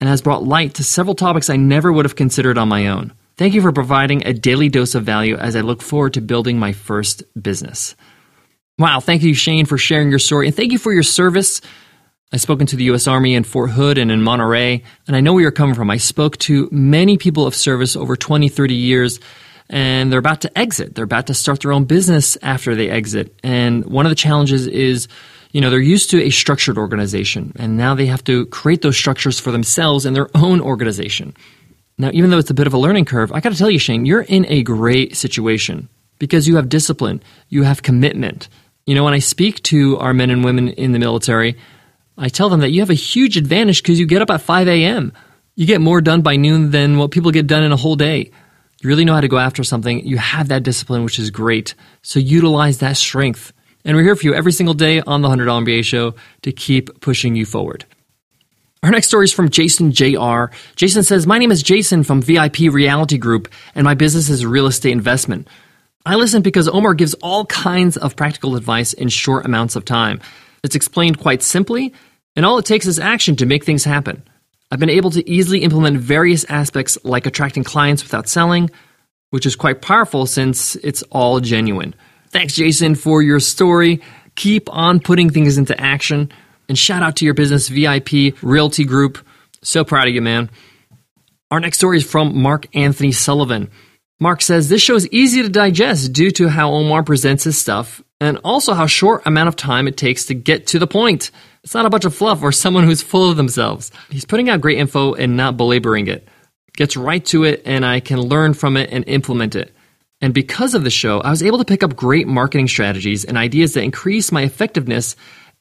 and 0.00 0.08
has 0.08 0.22
brought 0.22 0.42
light 0.42 0.74
to 0.74 0.84
several 0.84 1.14
topics 1.14 1.50
I 1.50 1.56
never 1.56 1.92
would 1.92 2.04
have 2.04 2.16
considered 2.16 2.58
on 2.58 2.68
my 2.68 2.88
own. 2.88 3.12
Thank 3.36 3.54
you 3.54 3.60
for 3.60 3.72
providing 3.72 4.26
a 4.26 4.32
daily 4.32 4.70
dose 4.70 4.94
of 4.94 5.04
value 5.04 5.36
as 5.36 5.54
I 5.54 5.60
look 5.60 5.82
forward 5.82 6.14
to 6.14 6.22
building 6.22 6.58
my 6.58 6.72
first 6.72 7.22
business. 7.40 7.94
Wow, 8.78 9.00
thank 9.00 9.22
you, 9.22 9.34
Shane, 9.34 9.66
for 9.66 9.78
sharing 9.78 10.10
your 10.10 10.18
story, 10.18 10.46
and 10.46 10.56
thank 10.56 10.72
you 10.72 10.78
for 10.78 10.92
your 10.92 11.02
service 11.02 11.60
I've 12.32 12.40
spoken 12.40 12.66
to 12.66 12.76
the 12.76 12.84
U.S. 12.84 13.06
Army 13.06 13.34
in 13.34 13.44
Fort 13.44 13.70
Hood 13.70 13.98
and 13.98 14.10
in 14.10 14.20
Monterey, 14.20 14.82
and 15.06 15.14
I 15.14 15.20
know 15.20 15.32
where 15.32 15.42
you're 15.42 15.52
coming 15.52 15.76
from. 15.76 15.90
I 15.90 15.98
spoke 15.98 16.36
to 16.38 16.68
many 16.72 17.18
people 17.18 17.46
of 17.46 17.54
service 17.54 17.94
over 17.94 18.16
20, 18.16 18.48
30 18.48 18.74
years, 18.74 19.20
and 19.70 20.10
they're 20.10 20.18
about 20.18 20.40
to 20.40 20.58
exit. 20.58 20.96
They're 20.96 21.04
about 21.04 21.28
to 21.28 21.34
start 21.34 21.60
their 21.60 21.72
own 21.72 21.84
business 21.84 22.36
after 22.42 22.74
they 22.74 22.90
exit. 22.90 23.38
And 23.44 23.84
one 23.84 24.06
of 24.06 24.10
the 24.10 24.16
challenges 24.16 24.66
is, 24.66 25.06
you 25.52 25.60
know, 25.60 25.70
they're 25.70 25.78
used 25.78 26.10
to 26.10 26.22
a 26.22 26.30
structured 26.30 26.78
organization, 26.78 27.52
and 27.60 27.76
now 27.76 27.94
they 27.94 28.06
have 28.06 28.24
to 28.24 28.46
create 28.46 28.82
those 28.82 28.96
structures 28.96 29.38
for 29.38 29.52
themselves 29.52 30.04
in 30.04 30.12
their 30.12 30.28
own 30.34 30.60
organization. 30.60 31.32
Now, 31.96 32.10
even 32.12 32.30
though 32.30 32.38
it's 32.38 32.50
a 32.50 32.54
bit 32.54 32.66
of 32.66 32.74
a 32.74 32.78
learning 32.78 33.04
curve, 33.04 33.30
I 33.30 33.38
got 33.38 33.52
to 33.52 33.58
tell 33.58 33.70
you, 33.70 33.78
Shane, 33.78 34.04
you're 34.04 34.22
in 34.22 34.46
a 34.48 34.64
great 34.64 35.16
situation 35.16 35.88
because 36.18 36.48
you 36.48 36.56
have 36.56 36.68
discipline, 36.68 37.22
you 37.50 37.62
have 37.62 37.84
commitment. 37.84 38.48
You 38.84 38.96
know, 38.96 39.04
when 39.04 39.14
I 39.14 39.20
speak 39.20 39.62
to 39.64 39.96
our 39.98 40.12
men 40.12 40.30
and 40.30 40.44
women 40.44 40.70
in 40.70 40.90
the 40.90 40.98
military, 40.98 41.56
I 42.18 42.28
tell 42.28 42.48
them 42.48 42.60
that 42.60 42.70
you 42.70 42.80
have 42.80 42.90
a 42.90 42.94
huge 42.94 43.36
advantage 43.36 43.82
because 43.82 44.00
you 44.00 44.06
get 44.06 44.22
up 44.22 44.30
at 44.30 44.40
5 44.40 44.68
a.m. 44.68 45.12
You 45.54 45.66
get 45.66 45.80
more 45.80 46.00
done 46.00 46.22
by 46.22 46.36
noon 46.36 46.70
than 46.70 46.98
what 46.98 47.10
people 47.10 47.30
get 47.30 47.46
done 47.46 47.62
in 47.62 47.72
a 47.72 47.76
whole 47.76 47.96
day. 47.96 48.30
You 48.82 48.88
really 48.88 49.04
know 49.04 49.14
how 49.14 49.20
to 49.20 49.28
go 49.28 49.38
after 49.38 49.64
something. 49.64 50.06
You 50.06 50.18
have 50.18 50.48
that 50.48 50.62
discipline, 50.62 51.04
which 51.04 51.18
is 51.18 51.30
great. 51.30 51.74
So 52.02 52.18
utilize 52.18 52.78
that 52.78 52.96
strength. 52.96 53.52
And 53.84 53.96
we're 53.96 54.02
here 54.02 54.16
for 54.16 54.24
you 54.24 54.34
every 54.34 54.52
single 54.52 54.74
day 54.74 55.00
on 55.00 55.22
the 55.22 55.28
$100 55.28 55.46
MBA 55.46 55.84
show 55.84 56.14
to 56.42 56.52
keep 56.52 57.00
pushing 57.00 57.36
you 57.36 57.46
forward. 57.46 57.84
Our 58.82 58.90
next 58.90 59.08
story 59.08 59.24
is 59.24 59.32
from 59.32 59.48
Jason 59.48 59.92
JR. 59.92 60.46
Jason 60.76 61.02
says, 61.02 61.26
My 61.26 61.38
name 61.38 61.50
is 61.50 61.62
Jason 61.62 62.02
from 62.02 62.22
VIP 62.22 62.58
Realty 62.70 63.18
Group, 63.18 63.48
and 63.74 63.84
my 63.84 63.94
business 63.94 64.28
is 64.28 64.44
real 64.44 64.66
estate 64.66 64.92
investment. 64.92 65.48
I 66.04 66.14
listen 66.14 66.42
because 66.42 66.68
Omar 66.68 66.94
gives 66.94 67.14
all 67.14 67.46
kinds 67.46 67.96
of 67.96 68.14
practical 68.14 68.54
advice 68.54 68.92
in 68.92 69.08
short 69.08 69.44
amounts 69.44 69.74
of 69.74 69.84
time. 69.84 70.20
It's 70.66 70.74
explained 70.74 71.20
quite 71.20 71.44
simply, 71.44 71.94
and 72.34 72.44
all 72.44 72.58
it 72.58 72.64
takes 72.64 72.88
is 72.88 72.98
action 72.98 73.36
to 73.36 73.46
make 73.46 73.64
things 73.64 73.84
happen. 73.84 74.20
I've 74.68 74.80
been 74.80 74.90
able 74.90 75.12
to 75.12 75.30
easily 75.30 75.60
implement 75.60 75.98
various 75.98 76.42
aspects 76.46 76.98
like 77.04 77.24
attracting 77.24 77.62
clients 77.62 78.02
without 78.02 78.28
selling, 78.28 78.68
which 79.30 79.46
is 79.46 79.54
quite 79.54 79.80
powerful 79.80 80.26
since 80.26 80.74
it's 80.74 81.04
all 81.04 81.38
genuine. 81.38 81.94
Thanks, 82.30 82.54
Jason, 82.54 82.96
for 82.96 83.22
your 83.22 83.38
story. 83.38 84.00
Keep 84.34 84.68
on 84.72 84.98
putting 84.98 85.30
things 85.30 85.56
into 85.56 85.80
action. 85.80 86.32
And 86.68 86.76
shout 86.76 87.04
out 87.04 87.14
to 87.18 87.24
your 87.24 87.34
business, 87.34 87.68
VIP 87.68 88.34
Realty 88.42 88.84
Group. 88.84 89.24
So 89.62 89.84
proud 89.84 90.08
of 90.08 90.14
you, 90.14 90.20
man. 90.20 90.50
Our 91.52 91.60
next 91.60 91.78
story 91.78 91.98
is 91.98 92.10
from 92.10 92.42
Mark 92.42 92.66
Anthony 92.74 93.12
Sullivan. 93.12 93.70
Mark 94.18 94.40
says 94.40 94.70
this 94.70 94.80
show 94.80 94.94
is 94.94 95.06
easy 95.08 95.42
to 95.42 95.48
digest 95.50 96.14
due 96.14 96.30
to 96.30 96.48
how 96.48 96.72
Omar 96.72 97.02
presents 97.02 97.44
his 97.44 97.60
stuff 97.60 98.02
and 98.18 98.38
also 98.44 98.72
how 98.72 98.86
short 98.86 99.26
amount 99.26 99.48
of 99.48 99.56
time 99.56 99.86
it 99.86 99.98
takes 99.98 100.24
to 100.26 100.34
get 100.34 100.68
to 100.68 100.78
the 100.78 100.86
point. 100.86 101.30
It's 101.62 101.74
not 101.74 101.84
a 101.84 101.90
bunch 101.90 102.06
of 102.06 102.14
fluff 102.14 102.42
or 102.42 102.50
someone 102.50 102.84
who's 102.84 103.02
full 103.02 103.30
of 103.30 103.36
themselves. 103.36 103.90
He's 104.08 104.24
putting 104.24 104.48
out 104.48 104.62
great 104.62 104.78
info 104.78 105.12
and 105.12 105.36
not 105.36 105.58
belaboring 105.58 106.06
it. 106.06 106.26
Gets 106.78 106.96
right 106.96 107.22
to 107.26 107.44
it 107.44 107.60
and 107.66 107.84
I 107.84 108.00
can 108.00 108.18
learn 108.18 108.54
from 108.54 108.78
it 108.78 108.88
and 108.90 109.06
implement 109.06 109.54
it. 109.54 109.74
And 110.22 110.32
because 110.32 110.72
of 110.74 110.82
the 110.82 110.88
show, 110.88 111.20
I 111.20 111.28
was 111.28 111.42
able 111.42 111.58
to 111.58 111.66
pick 111.66 111.82
up 111.82 111.94
great 111.94 112.26
marketing 112.26 112.68
strategies 112.68 113.26
and 113.26 113.36
ideas 113.36 113.74
that 113.74 113.82
increase 113.82 114.32
my 114.32 114.44
effectiveness 114.44 115.14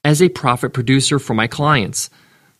as 0.05 0.21
a 0.21 0.29
profit 0.29 0.71
producer 0.71 1.19
for 1.19 1.33
my 1.33 1.47
clients. 1.47 2.09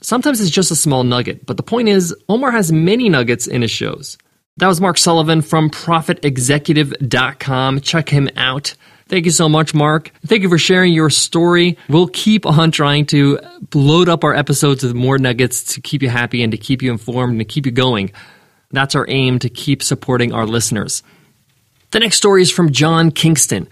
Sometimes 0.02 0.42
it's 0.42 0.52
just 0.52 0.72
a 0.72 0.75
small 0.75 1.06
nugget, 1.06 1.46
but 1.46 1.56
the 1.56 1.64
point 1.64 1.88
is, 1.88 2.14
Omar 2.28 2.52
has 2.52 2.70
many 2.70 3.08
nuggets 3.08 3.48
in 3.48 3.62
his 3.62 3.72
shows. 3.72 4.18
That 4.57 4.67
was 4.67 4.79
Mark 4.79 4.97
Sullivan 4.97 5.41
from 5.41 5.69
ProfitExecutive.com. 5.69 7.81
Check 7.81 8.07
him 8.07 8.29
out. 8.38 8.74
Thank 9.09 9.25
you 9.25 9.31
so 9.31 9.50
much, 9.50 9.74
Mark. 9.74 10.12
Thank 10.25 10.43
you 10.43 10.50
for 10.50 10.57
sharing 10.57 10.93
your 10.93 11.09
story. 11.09 11.77
We'll 11.89 12.07
keep 12.07 12.45
on 12.45 12.71
trying 12.71 13.05
to 13.07 13.38
load 13.74 14.07
up 14.07 14.24
our 14.24 14.33
episodes 14.33 14.81
with 14.81 14.95
more 14.95 15.17
nuggets 15.17 15.74
to 15.74 15.81
keep 15.81 16.01
you 16.01 16.07
happy 16.07 16.41
and 16.41 16.53
to 16.53 16.57
keep 16.57 16.81
you 16.81 16.89
informed 16.91 17.31
and 17.31 17.39
to 17.41 17.45
keep 17.45 17.65
you 17.65 17.74
going. 17.74 18.13
That's 18.71 18.95
our 18.95 19.05
aim 19.09 19.39
to 19.39 19.50
keep 19.50 19.83
supporting 19.83 20.31
our 20.31 20.47
listeners. 20.47 21.03
The 21.91 22.00
next 22.00 22.15
story 22.15 22.41
is 22.41 22.50
from 22.50 22.71
John 22.71 23.12
Kingston. 23.12 23.67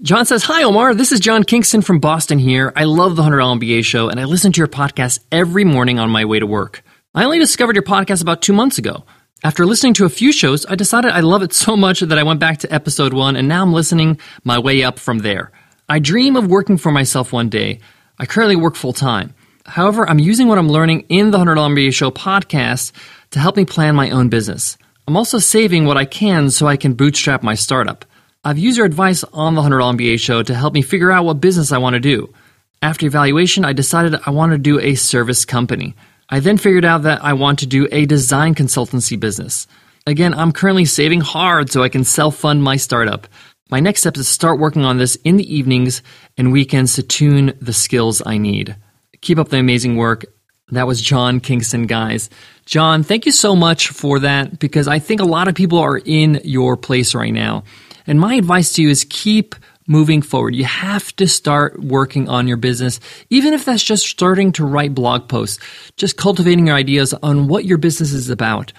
John 0.00 0.24
says, 0.24 0.44
Hi, 0.44 0.62
Omar. 0.62 0.94
This 0.94 1.12
is 1.12 1.20
John 1.20 1.44
Kingston 1.44 1.82
from 1.82 2.00
Boston 2.00 2.38
here. 2.38 2.72
I 2.74 2.84
love 2.84 3.16
the 3.16 3.22
$100 3.22 3.60
MBA 3.60 3.84
show 3.84 4.08
and 4.08 4.18
I 4.18 4.24
listen 4.24 4.50
to 4.52 4.60
your 4.60 4.66
podcast 4.66 5.20
every 5.30 5.64
morning 5.64 5.98
on 5.98 6.08
my 6.08 6.24
way 6.24 6.38
to 6.38 6.46
work. 6.46 6.82
I 7.14 7.24
only 7.24 7.38
discovered 7.38 7.76
your 7.76 7.82
podcast 7.82 8.22
about 8.22 8.40
two 8.40 8.54
months 8.54 8.78
ago. 8.78 9.04
After 9.44 9.66
listening 9.66 9.92
to 9.94 10.06
a 10.06 10.10
few 10.10 10.32
shows, 10.32 10.64
I 10.64 10.76
decided 10.76 11.12
I 11.12 11.20
love 11.20 11.42
it 11.42 11.52
so 11.52 11.76
much 11.76 12.00
that 12.00 12.18
I 12.18 12.22
went 12.22 12.40
back 12.40 12.58
to 12.60 12.74
episode 12.74 13.12
one 13.12 13.36
and 13.36 13.46
now 13.46 13.62
I'm 13.62 13.72
listening 13.72 14.18
my 14.44 14.58
way 14.58 14.82
up 14.82 14.98
from 14.98 15.18
there. 15.18 15.52
I 15.90 15.98
dream 15.98 16.36
of 16.36 16.46
working 16.46 16.78
for 16.78 16.90
myself 16.90 17.34
one 17.34 17.50
day. 17.50 17.80
I 18.18 18.24
currently 18.24 18.56
work 18.56 18.76
full 18.76 18.94
time. 18.94 19.34
However, 19.66 20.08
I'm 20.08 20.18
using 20.18 20.48
what 20.48 20.56
I'm 20.56 20.70
learning 20.70 21.04
in 21.10 21.32
the 21.32 21.38
$100 21.38 21.58
MBA 21.58 21.92
Show 21.92 22.10
podcast 22.10 22.92
to 23.32 23.38
help 23.38 23.58
me 23.58 23.66
plan 23.66 23.94
my 23.94 24.08
own 24.10 24.30
business. 24.30 24.78
I'm 25.06 25.18
also 25.18 25.38
saving 25.38 25.84
what 25.84 25.98
I 25.98 26.06
can 26.06 26.48
so 26.48 26.66
I 26.66 26.78
can 26.78 26.94
bootstrap 26.94 27.42
my 27.42 27.54
startup. 27.54 28.06
I've 28.42 28.58
used 28.58 28.78
your 28.78 28.86
advice 28.86 29.22
on 29.34 29.54
the 29.54 29.60
$100 29.60 29.98
MBA 29.98 30.18
Show 30.18 30.42
to 30.44 30.54
help 30.54 30.72
me 30.72 30.80
figure 30.80 31.12
out 31.12 31.26
what 31.26 31.42
business 31.42 31.72
I 31.72 31.78
want 31.78 31.92
to 31.92 32.00
do. 32.00 32.32
After 32.80 33.04
evaluation, 33.04 33.66
I 33.66 33.74
decided 33.74 34.18
I 34.24 34.30
wanted 34.30 34.56
to 34.56 34.62
do 34.62 34.80
a 34.80 34.94
service 34.94 35.44
company. 35.44 35.94
I 36.28 36.40
then 36.40 36.58
figured 36.58 36.84
out 36.84 37.02
that 37.02 37.24
I 37.24 37.34
want 37.34 37.60
to 37.60 37.66
do 37.66 37.86
a 37.92 38.06
design 38.06 38.54
consultancy 38.54 39.18
business. 39.18 39.66
Again, 40.06 40.34
I'm 40.34 40.52
currently 40.52 40.84
saving 40.84 41.20
hard 41.20 41.70
so 41.70 41.82
I 41.82 41.88
can 41.88 42.04
self 42.04 42.36
fund 42.36 42.62
my 42.62 42.76
startup. 42.76 43.28
My 43.70 43.80
next 43.80 44.00
step 44.00 44.16
is 44.16 44.26
to 44.26 44.32
start 44.32 44.60
working 44.60 44.84
on 44.84 44.98
this 44.98 45.16
in 45.24 45.36
the 45.36 45.54
evenings 45.54 46.02
and 46.36 46.52
weekends 46.52 46.94
to 46.94 47.02
tune 47.02 47.56
the 47.60 47.72
skills 47.72 48.22
I 48.24 48.38
need. 48.38 48.76
Keep 49.20 49.38
up 49.38 49.48
the 49.48 49.58
amazing 49.58 49.96
work. 49.96 50.24
That 50.70 50.86
was 50.86 51.00
John 51.00 51.40
Kingston, 51.40 51.86
guys. 51.86 52.28
John, 52.64 53.04
thank 53.04 53.26
you 53.26 53.32
so 53.32 53.54
much 53.54 53.88
for 53.88 54.20
that 54.20 54.58
because 54.58 54.88
I 54.88 54.98
think 54.98 55.20
a 55.20 55.24
lot 55.24 55.46
of 55.48 55.54
people 55.54 55.78
are 55.78 55.98
in 55.98 56.40
your 56.44 56.76
place 56.76 57.14
right 57.14 57.32
now. 57.32 57.64
And 58.06 58.20
my 58.20 58.34
advice 58.34 58.72
to 58.74 58.82
you 58.82 58.88
is 58.88 59.04
keep 59.08 59.54
moving 59.86 60.22
forward. 60.22 60.54
You 60.54 60.64
have 60.64 61.14
to 61.16 61.26
start 61.26 61.80
working 61.82 62.28
on 62.28 62.48
your 62.48 62.56
business, 62.56 63.00
even 63.30 63.54
if 63.54 63.64
that's 63.64 63.82
just 63.82 64.06
starting 64.06 64.52
to 64.52 64.64
write 64.64 64.94
blog 64.94 65.28
posts, 65.28 65.58
just 65.96 66.16
cultivating 66.16 66.66
your 66.66 66.76
ideas 66.76 67.14
on 67.14 67.48
what 67.48 67.64
your 67.64 67.78
business 67.78 68.12
is 68.12 68.30
about. 68.30 68.72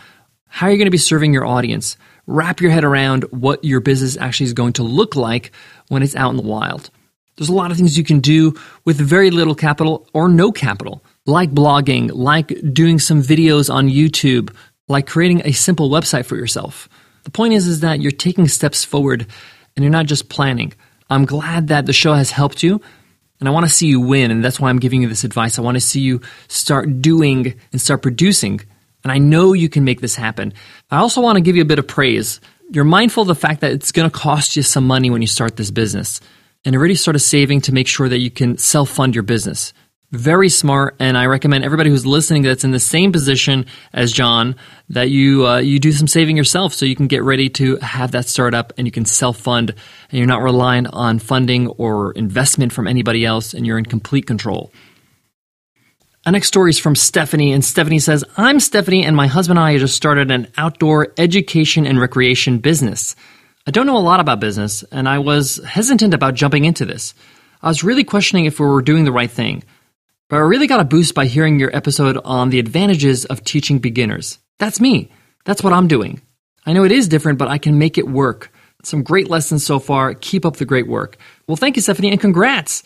How 0.47 0.67
you're 0.67 0.73
you 0.73 0.77
going 0.79 0.87
to 0.87 0.91
be 0.91 0.97
serving 0.97 1.33
your 1.33 1.45
audience? 1.45 1.97
Wrap 2.25 2.61
your 2.61 2.71
head 2.71 2.83
around 2.83 3.23
what 3.31 3.63
your 3.63 3.79
business 3.79 4.17
actually 4.17 4.45
is 4.45 4.53
going 4.53 4.73
to 4.73 4.83
look 4.83 5.15
like 5.15 5.51
when 5.87 6.03
it's 6.03 6.15
out 6.15 6.31
in 6.31 6.37
the 6.37 6.43
wild. 6.43 6.89
There's 7.37 7.49
a 7.49 7.53
lot 7.53 7.69
of 7.69 7.77
things 7.77 7.97
you 7.97 8.03
can 8.03 8.19
do 8.19 8.55
with 8.83 8.97
very 8.97 9.29
little 9.29 9.55
capital 9.55 10.09
or 10.13 10.27
no 10.27 10.51
capital, 10.51 11.03
like 11.25 11.51
blogging, 11.51 12.11
like 12.13 12.47
doing 12.73 12.97
some 12.97 13.21
videos 13.21 13.71
on 13.71 13.89
YouTube, 13.89 14.53
like 14.87 15.05
creating 15.05 15.43
a 15.45 15.51
simple 15.51 15.89
website 15.89 16.25
for 16.25 16.35
yourself. 16.35 16.89
The 17.23 17.31
point 17.31 17.53
is, 17.53 17.67
is 17.67 17.81
that 17.81 18.01
you're 18.01 18.11
taking 18.11 18.47
steps 18.47 18.83
forward 18.83 19.27
and 19.75 19.83
you're 19.83 19.91
not 19.91 20.07
just 20.07 20.29
planning. 20.29 20.73
I'm 21.09 21.25
glad 21.25 21.67
that 21.69 21.85
the 21.85 21.93
show 21.93 22.13
has 22.13 22.31
helped 22.31 22.63
you 22.63 22.81
and 23.39 23.47
I 23.47 23.51
want 23.51 23.65
to 23.65 23.71
see 23.71 23.87
you 23.87 23.99
win. 23.99 24.31
And 24.31 24.43
that's 24.43 24.59
why 24.59 24.69
I'm 24.69 24.79
giving 24.79 25.01
you 25.01 25.07
this 25.07 25.23
advice. 25.23 25.57
I 25.57 25.61
want 25.61 25.75
to 25.75 25.81
see 25.81 26.01
you 26.01 26.21
start 26.47 27.01
doing 27.01 27.55
and 27.71 27.81
start 27.81 28.01
producing 28.01 28.61
and 29.03 29.11
I 29.11 29.19
know 29.19 29.53
you 29.53 29.69
can 29.69 29.83
make 29.83 30.01
this 30.01 30.15
happen. 30.15 30.53
I 30.91 30.97
also 30.97 31.21
want 31.21 31.37
to 31.37 31.41
give 31.41 31.55
you 31.55 31.61
a 31.61 31.65
bit 31.65 31.79
of 31.79 31.87
praise. 31.87 32.41
You're 32.69 32.83
mindful 32.83 33.21
of 33.21 33.27
the 33.27 33.35
fact 33.35 33.61
that 33.61 33.71
it's 33.71 33.91
going 33.91 34.09
to 34.09 34.17
cost 34.17 34.55
you 34.55 34.63
some 34.63 34.85
money 34.85 35.09
when 35.09 35.21
you 35.21 35.27
start 35.27 35.55
this 35.55 35.71
business 35.71 36.19
and 36.65 36.75
already 36.75 36.95
started 36.95 37.19
saving 37.19 37.61
to 37.61 37.73
make 37.73 37.87
sure 37.87 38.09
that 38.09 38.19
you 38.19 38.29
can 38.29 38.57
self 38.57 38.89
fund 38.89 39.15
your 39.15 39.23
business. 39.23 39.71
Very 40.11 40.47
smart, 40.47 40.95
and 40.99 41.17
I 41.17 41.25
recommend 41.25 41.65
everybody 41.65 41.89
who's 41.89 42.05
listening 42.05 42.43
that's 42.43 42.63
in 42.63 42.71
the 42.71 42.79
same 42.79 43.11
position 43.11 43.65
as 43.91 44.13
John 44.13 44.55
that 44.87 45.09
you 45.09 45.45
uh, 45.45 45.57
you 45.57 45.79
do 45.79 45.91
some 45.91 46.07
saving 46.07 46.37
yourself 46.37 46.73
so 46.73 46.85
you 46.85 46.95
can 46.95 47.07
get 47.07 47.23
ready 47.23 47.49
to 47.49 47.75
have 47.77 48.11
that 48.11 48.25
startup 48.25 48.71
and 48.77 48.87
you 48.87 48.91
can 48.91 49.03
self 49.03 49.37
fund 49.37 49.71
and 49.71 50.17
you're 50.17 50.25
not 50.25 50.41
reliant 50.41 50.87
on 50.93 51.19
funding 51.19 51.67
or 51.67 52.13
investment 52.13 52.71
from 52.71 52.87
anybody 52.87 53.25
else 53.25 53.53
and 53.53 53.67
you're 53.67 53.77
in 53.77 53.83
complete 53.83 54.25
control. 54.25 54.71
Our 56.25 56.31
next 56.31 56.47
story 56.47 56.69
is 56.69 56.79
from 56.79 56.95
Stephanie, 56.95 57.51
and 57.51 57.63
Stephanie 57.63 57.99
says, 57.99 58.23
I'm 58.37 58.61
Stephanie, 58.61 59.03
and 59.03 59.13
my 59.13 59.27
husband 59.27 59.59
and 59.59 59.65
I 59.65 59.77
just 59.77 59.97
started 59.97 60.31
an 60.31 60.47
outdoor 60.55 61.13
education 61.17 61.85
and 61.85 61.99
recreation 61.99 62.59
business. 62.59 63.17
I 63.65 63.71
don't 63.71 63.87
know 63.87 63.97
a 63.97 63.99
lot 63.99 64.21
about 64.21 64.39
business, 64.39 64.83
and 64.83 65.09
I 65.09 65.19
was 65.19 65.61
hesitant 65.65 66.13
about 66.13 66.35
jumping 66.35 66.63
into 66.63 66.85
this. 66.85 67.13
I 67.61 67.67
was 67.67 67.83
really 67.83 68.05
questioning 68.05 68.45
if 68.45 68.57
we 68.57 68.67
were 68.67 68.81
doing 68.81 69.03
the 69.03 69.11
right 69.11 69.29
thing. 69.29 69.63
But 70.29 70.37
I 70.37 70.39
really 70.39 70.67
got 70.67 70.81
a 70.81 70.85
boost 70.85 71.15
by 71.15 71.25
hearing 71.25 71.57
your 71.57 71.73
episode 71.73 72.17
on 72.25 72.49
the 72.49 72.59
advantages 72.59 73.23
of 73.23 73.45
teaching 73.45 73.79
beginners. 73.79 74.39
That's 74.59 74.81
me. 74.81 75.09
That's 75.45 75.63
what 75.63 75.71
I'm 75.71 75.87
doing. 75.87 76.21
I 76.65 76.73
know 76.73 76.83
it 76.83 76.91
is 76.91 77.07
different, 77.07 77.39
but 77.39 77.47
I 77.47 77.57
can 77.57 77.77
make 77.79 77.97
it 77.97 78.09
work. 78.09 78.51
Some 78.83 79.03
great 79.03 79.29
lessons 79.29 79.65
so 79.65 79.79
far. 79.79 80.13
Keep 80.15 80.45
up 80.45 80.57
the 80.57 80.65
great 80.65 80.87
work. 80.87 81.15
Well, 81.47 81.55
thank 81.55 81.77
you, 81.77 81.81
Stephanie, 81.81 82.11
and 82.11 82.19
congrats. 82.19 82.83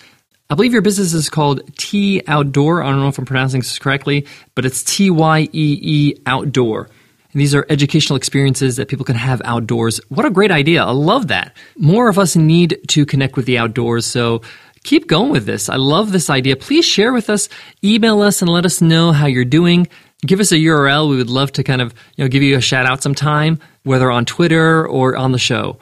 I 0.52 0.54
believe 0.56 0.72
your 0.72 0.84
business 0.84 1.14
is 1.14 1.30
called 1.30 1.62
T 1.78 2.22
Outdoor. 2.28 2.84
I 2.84 2.92
don't 2.92 3.00
know 3.00 3.08
if 3.08 3.18
I'm 3.18 3.26
pronouncing 3.26 3.62
this 3.62 3.80
correctly, 3.80 4.28
but 4.54 4.64
it's 4.64 4.84
T 4.84 5.10
Y 5.10 5.50
E 5.52 5.80
E 5.82 6.22
Outdoor. 6.28 6.90
And 7.34 7.42
these 7.42 7.56
are 7.56 7.66
educational 7.70 8.18
experiences 8.18 8.76
that 8.76 8.88
people 8.88 9.06
can 9.06 9.16
have 9.16 9.42
outdoors. 9.46 10.00
What 10.10 10.26
a 10.26 10.30
great 10.30 10.52
idea. 10.52 10.84
I 10.84 10.92
love 10.92 11.30
that. 11.30 11.56
More 11.78 12.08
of 12.08 12.20
us 12.20 12.36
need 12.36 12.78
to 12.90 13.06
connect 13.06 13.36
with 13.36 13.46
the 13.46 13.58
outdoors. 13.58 14.06
So 14.06 14.42
keep 14.84 15.08
going 15.08 15.32
with 15.32 15.46
this. 15.46 15.70
I 15.70 15.76
love 15.76 16.12
this 16.12 16.30
idea. 16.30 16.56
Please 16.56 16.86
share 16.86 17.14
with 17.14 17.30
us, 17.30 17.50
email 17.84 18.22
us, 18.22 18.42
and 18.42 18.50
let 18.50 18.66
us 18.66 18.82
know 18.82 19.12
how 19.12 19.28
you're 19.28 19.46
doing. 19.46 19.88
Give 20.26 20.40
us 20.40 20.52
a 20.52 20.56
URL. 20.56 21.10
We 21.10 21.18
would 21.18 21.30
love 21.30 21.52
to 21.54 21.64
kind 21.64 21.82
of 21.82 21.94
you 22.16 22.24
know 22.24 22.30
give 22.30 22.44
you 22.44 22.58
a 22.58 22.62
shout 22.62 22.86
out 22.86 23.02
sometime, 23.02 23.60
whether 23.84 24.12
on 24.12 24.26
Twitter 24.26 24.88
or 24.88 25.18
on 25.18 25.32
the 25.32 25.40
show. 25.40 25.80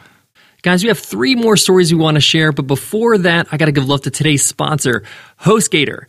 Guys, 0.62 0.84
we 0.84 0.90
have 0.90 1.00
three 1.00 1.36
more 1.36 1.56
stories 1.56 1.94
we 1.94 2.00
want 2.00 2.16
to 2.16 2.22
share, 2.22 2.52
but 2.52 2.68
before 2.68 3.18
that, 3.20 3.48
I 3.52 3.58
got 3.58 3.66
to 3.66 3.72
give 3.72 3.88
love 3.88 4.02
to 4.02 4.12
today's 4.12 4.44
sponsor, 4.44 5.04
HostGator. 5.42 6.04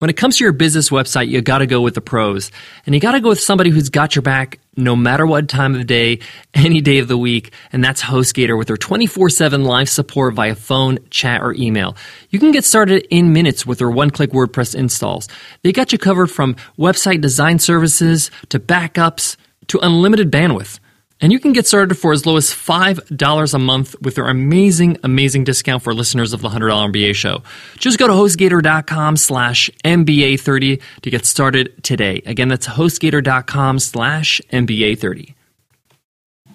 When 0.00 0.08
it 0.08 0.16
comes 0.16 0.38
to 0.38 0.44
your 0.44 0.54
business 0.54 0.88
website, 0.88 1.28
you 1.28 1.42
got 1.42 1.58
to 1.58 1.66
go 1.66 1.82
with 1.82 1.94
the 1.94 2.00
pros. 2.00 2.50
And 2.86 2.94
you 2.94 3.02
got 3.02 3.12
to 3.12 3.20
go 3.20 3.28
with 3.28 3.40
somebody 3.40 3.68
who's 3.68 3.90
got 3.90 4.16
your 4.16 4.22
back 4.22 4.58
no 4.74 4.96
matter 4.96 5.26
what 5.26 5.46
time 5.46 5.72
of 5.74 5.78
the 5.78 5.84
day, 5.84 6.20
any 6.54 6.80
day 6.80 7.00
of 7.00 7.08
the 7.08 7.18
week. 7.18 7.52
And 7.70 7.84
that's 7.84 8.00
HostGator 8.00 8.56
with 8.56 8.68
their 8.68 8.78
24 8.78 9.28
7 9.28 9.62
live 9.62 9.90
support 9.90 10.32
via 10.32 10.54
phone, 10.54 11.00
chat, 11.10 11.42
or 11.42 11.52
email. 11.52 11.98
You 12.30 12.38
can 12.38 12.50
get 12.50 12.64
started 12.64 13.06
in 13.10 13.34
minutes 13.34 13.66
with 13.66 13.76
their 13.76 13.90
one 13.90 14.08
click 14.08 14.30
WordPress 14.30 14.74
installs. 14.74 15.28
They 15.64 15.70
got 15.70 15.92
you 15.92 15.98
covered 15.98 16.28
from 16.28 16.56
website 16.78 17.20
design 17.20 17.58
services 17.58 18.30
to 18.48 18.58
backups 18.58 19.36
to 19.66 19.80
unlimited 19.80 20.32
bandwidth. 20.32 20.80
And 21.20 21.32
you 21.32 21.38
can 21.38 21.52
get 21.52 21.66
started 21.66 21.94
for 21.96 22.12
as 22.12 22.24
low 22.24 22.36
as 22.36 22.46
$5 22.46 23.54
a 23.54 23.58
month 23.58 23.94
with 24.00 24.14
their 24.14 24.28
amazing, 24.28 24.96
amazing 25.04 25.44
discount 25.44 25.82
for 25.82 25.92
listeners 25.92 26.32
of 26.32 26.40
the 26.40 26.48
$100 26.48 26.92
MBA 26.92 27.14
show. 27.14 27.42
Just 27.76 27.98
go 27.98 28.06
to 28.06 28.12
HostGator.com 28.14 29.16
slash 29.18 29.70
MBA30 29.84 30.80
to 31.02 31.10
get 31.10 31.26
started 31.26 31.74
today. 31.82 32.22
Again, 32.24 32.48
that's 32.48 32.66
HostGator.com 32.66 33.78
slash 33.78 34.40
MBA30. 34.50 35.34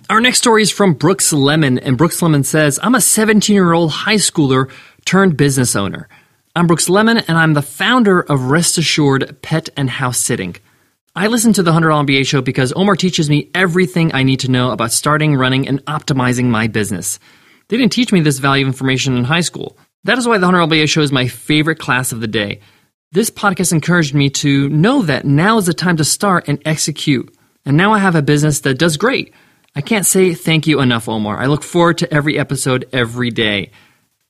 Our 0.10 0.20
next 0.20 0.38
story 0.38 0.62
is 0.62 0.72
from 0.72 0.94
Brooks 0.94 1.34
Lemon, 1.34 1.80
and 1.80 1.98
Brooks 1.98 2.22
Lemon 2.22 2.44
says, 2.44 2.80
I'm 2.82 2.94
a 2.94 3.02
17 3.02 3.54
year 3.54 3.74
old 3.74 3.92
high 3.92 4.16
schooler 4.16 4.72
turned 5.04 5.38
business 5.38 5.76
owner. 5.76 6.08
I'm 6.56 6.68
Brooks 6.68 6.90
Lemon, 6.90 7.18
and 7.18 7.38
I'm 7.38 7.54
the 7.54 7.62
founder 7.62 8.22
of 8.22 8.52
Rest 8.52 8.78
Assured 8.78 9.42
Pet 9.42 9.70
and 9.76 9.90
House 9.90 10.20
Sitting. 10.20 10.56
I 11.18 11.28
listen 11.28 11.54
to 11.54 11.64
the 11.64 11.72
$100 11.72 12.06
MBA 12.06 12.28
show 12.28 12.42
because 12.42 12.74
Omar 12.76 12.98
teaches 12.98 13.30
me 13.30 13.50
everything 13.56 14.14
I 14.14 14.24
need 14.24 14.42
to 14.42 14.52
know 14.52 14.72
about 14.72 14.92
starting, 14.92 15.34
running, 15.34 15.66
and 15.66 15.84
optimizing 15.86 16.48
my 16.48 16.68
business. 16.68 17.20
They 17.70 17.78
didn't 17.78 17.94
teach 17.94 18.12
me 18.12 18.20
this 18.20 18.40
value 18.40 18.66
of 18.66 18.68
information 18.68 19.16
in 19.16 19.24
high 19.24 19.40
school. 19.40 19.78
That 20.04 20.18
is 20.18 20.28
why 20.28 20.40
the 20.40 20.48
$100 20.48 20.68
MBA 20.68 20.90
show 20.90 21.00
is 21.00 21.14
my 21.14 21.30
favorite 21.30 21.80
class 21.80 22.12
of 22.12 22.20
the 22.20 22.28
day. 22.28 22.60
This 23.14 23.30
podcast 23.30 23.72
encouraged 23.72 24.14
me 24.14 24.30
to 24.32 24.68
know 24.68 25.04
that 25.04 25.24
now 25.24 25.58
is 25.58 25.68
the 25.68 25.74
time 25.74 25.96
to 25.98 26.04
start 26.04 26.50
and 26.50 26.62
execute. 26.66 27.34
And 27.64 27.78
now 27.78 27.94
I 27.94 28.00
have 28.00 28.16
a 28.16 28.22
business 28.22 28.60
that 28.62 28.78
does 28.78 28.98
great. 28.98 29.34
I 29.74 29.80
can't 29.80 30.06
say 30.06 30.34
thank 30.34 30.68
you 30.68 30.82
enough, 30.82 31.08
Omar. 31.08 31.38
I 31.38 31.46
look 31.46 31.64
forward 31.64 32.00
to 32.00 32.14
every 32.14 32.38
episode 32.38 32.90
every 32.92 33.30
day. 33.30 33.72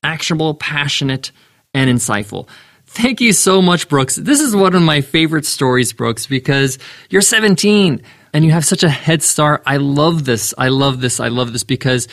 Actionable, 0.04 0.54
passionate, 0.54 1.32
and 1.74 1.90
insightful. 1.90 2.48
Thank 2.96 3.20
you 3.20 3.34
so 3.34 3.62
much, 3.62 3.90
Brooks. 3.90 4.16
This 4.16 4.40
is 4.40 4.56
one 4.56 4.74
of 4.74 4.82
my 4.82 5.02
favorite 5.02 5.46
stories, 5.46 5.92
Brooks, 5.92 6.28
because 6.28 6.80
you're 7.10 7.22
17 7.22 8.02
and 8.34 8.46
you 8.46 8.52
have 8.52 8.64
such 8.64 8.84
a 8.84 8.90
head 8.90 9.22
start. 9.22 9.64
I 9.66 9.78
love 9.78 10.24
this. 10.24 10.54
I 10.58 10.70
love 10.70 11.02
this. 11.02 11.20
I 11.20 11.28
love 11.28 11.52
this 11.52 11.66
because 11.66 12.08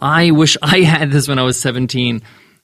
I 0.00 0.30
wish 0.30 0.56
I 0.62 0.82
had 0.82 1.10
this 1.10 1.26
when 1.26 1.40
I 1.40 1.42
was 1.42 1.60
17. 1.60 2.22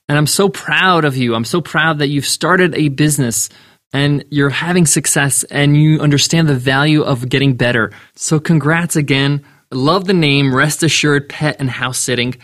And 0.09 0.19
I'm 0.19 0.29
so 0.29 0.49
proud 0.49 1.05
of 1.05 1.17
you. 1.17 1.35
I'm 1.35 1.45
so 1.45 1.61
proud 1.61 1.99
that 1.99 2.07
you've 2.11 2.27
started 2.27 2.77
a 2.77 2.91
business 2.91 3.49
and 3.93 4.25
you're 4.31 4.51
having 4.51 4.87
success 4.87 5.43
and 5.43 5.77
you 5.77 5.99
understand 5.99 6.49
the 6.49 6.55
value 6.55 7.03
of 7.03 7.29
getting 7.29 7.55
better. 7.57 7.91
So 8.15 8.39
congrats 8.39 8.95
again. 8.95 9.45
Love 9.73 10.05
the 10.05 10.15
name 10.15 10.55
Rest 10.55 10.85
Assured 10.85 11.29
Pet 11.29 11.57
and 11.59 11.71
House 11.71 11.99
Sitting. 11.99 12.37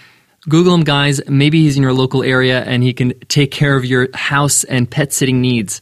Google 0.49 0.75
him, 0.75 0.85
guys. 0.85 1.21
Maybe 1.29 1.63
he's 1.63 1.77
in 1.77 1.83
your 1.83 1.93
local 1.93 2.23
area 2.23 2.63
and 2.65 2.83
he 2.83 2.93
can 2.93 3.19
take 3.29 3.51
care 3.51 3.77
of 3.77 3.85
your 3.85 4.09
house 4.15 4.65
and 4.65 4.91
pet 4.91 5.13
sitting 5.13 5.41
needs. 5.41 5.81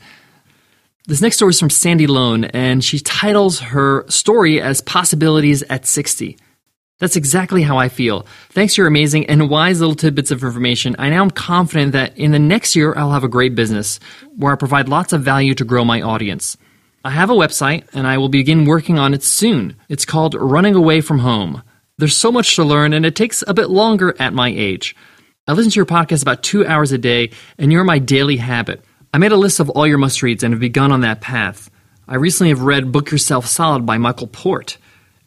This 1.07 1.23
next 1.23 1.37
story 1.37 1.51
is 1.51 1.61
from 1.61 1.71
Sandy 1.71 2.07
Lone, 2.07 2.45
and 2.45 2.85
she 2.85 2.99
titles 2.99 3.61
her 3.61 4.05
story 4.11 4.61
as 4.61 4.83
Possibilities 4.83 5.63
at 5.63 5.87
60. 5.87 6.37
That's 6.99 7.17
exactly 7.17 7.63
how 7.63 7.79
I 7.79 7.89
feel. 7.89 8.27
Thanks 8.51 8.75
to 8.75 8.83
your 8.83 8.89
amazing 8.89 9.25
and 9.27 9.49
wise 9.49 9.81
little 9.81 9.95
tidbits 9.95 10.31
of 10.33 10.43
information, 10.43 10.97
I 10.99 11.09
now 11.09 11.23
am 11.23 11.31
confident 11.31 11.93
that 11.93 12.19
in 12.19 12.33
the 12.33 12.39
next 12.39 12.77
year 12.77 12.93
I'll 12.95 13.13
have 13.13 13.25
a 13.25 13.29
great 13.29 13.55
business 13.55 14.01
where 14.37 14.53
I 14.53 14.57
provide 14.57 14.89
lots 14.89 15.13
of 15.13 15.23
value 15.23 15.55
to 15.55 15.65
grow 15.65 15.85
my 15.85 16.03
audience. 16.03 16.59
I 17.05 17.11
have 17.11 17.31
a 17.31 17.35
website 17.35 17.85
and 17.95 18.07
I 18.07 18.19
will 18.19 18.29
begin 18.29 18.67
working 18.67 18.99
on 18.99 19.15
it 19.15 19.23
soon. 19.23 19.77
It's 19.89 20.05
called 20.05 20.35
Running 20.35 20.75
Away 20.75 21.01
from 21.01 21.21
Home. 21.21 21.63
There's 21.99 22.17
so 22.17 22.31
much 22.31 22.55
to 22.55 22.63
learn, 22.63 22.93
and 22.93 23.05
it 23.05 23.17
takes 23.17 23.43
a 23.49 23.53
bit 23.53 23.71
longer 23.71 24.15
at 24.21 24.33
my 24.33 24.49
age. 24.49 24.95
I 25.49 25.53
listen 25.53 25.73
to 25.73 25.77
your 25.77 25.85
podcast 25.85 26.23
about 26.23 26.45
two 26.45 26.65
hours 26.65 26.93
a 26.93 26.99
day, 26.99 27.31
and 27.59 27.73
you're 27.73 27.83
my 27.83 27.99
daily 27.99 28.37
habit. 28.37 28.85
I 29.13 29.19
made 29.19 29.33
a 29.33 29.37
list 29.37 29.59
of 29.59 29.69
all 29.71 29.85
your 29.85 29.99
must 29.99 30.23
reads 30.23 30.45
and 30.45 30.55
have 30.55 30.61
begun 30.61 30.93
on 30.93 31.01
that 31.01 31.21
path. 31.21 31.69
I 32.07 32.15
recently 32.15 32.51
have 32.51 32.61
read 32.61 32.93
Book 32.93 33.11
Yourself 33.11 33.47
Solid 33.47 33.85
by 33.85 33.99
Michael 33.99 34.29
Port. 34.29 34.79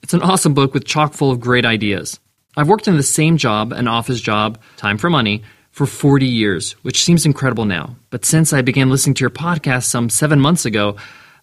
It's 0.01 0.13
an 0.13 0.21
awesome 0.21 0.53
book 0.53 0.73
with 0.73 0.85
chock 0.85 1.13
full 1.13 1.29
of 1.29 1.41
great 1.41 1.65
ideas. 1.65 2.21
I've 2.55 2.69
worked 2.69 2.87
in 2.87 2.95
the 2.95 3.03
same 3.03 3.35
job, 3.35 3.73
an 3.73 3.89
office 3.89 4.21
job, 4.21 4.57
time 4.77 4.97
for 4.97 5.09
money, 5.09 5.43
for 5.71 5.85
40 5.85 6.25
years, 6.25 6.71
which 6.83 7.03
seems 7.03 7.25
incredible 7.25 7.65
now. 7.65 7.97
But 8.11 8.23
since 8.23 8.53
I 8.53 8.61
began 8.61 8.89
listening 8.89 9.15
to 9.15 9.21
your 9.21 9.29
podcast 9.29 9.83
some 9.85 10.09
seven 10.09 10.39
months 10.39 10.65
ago, 10.65 10.95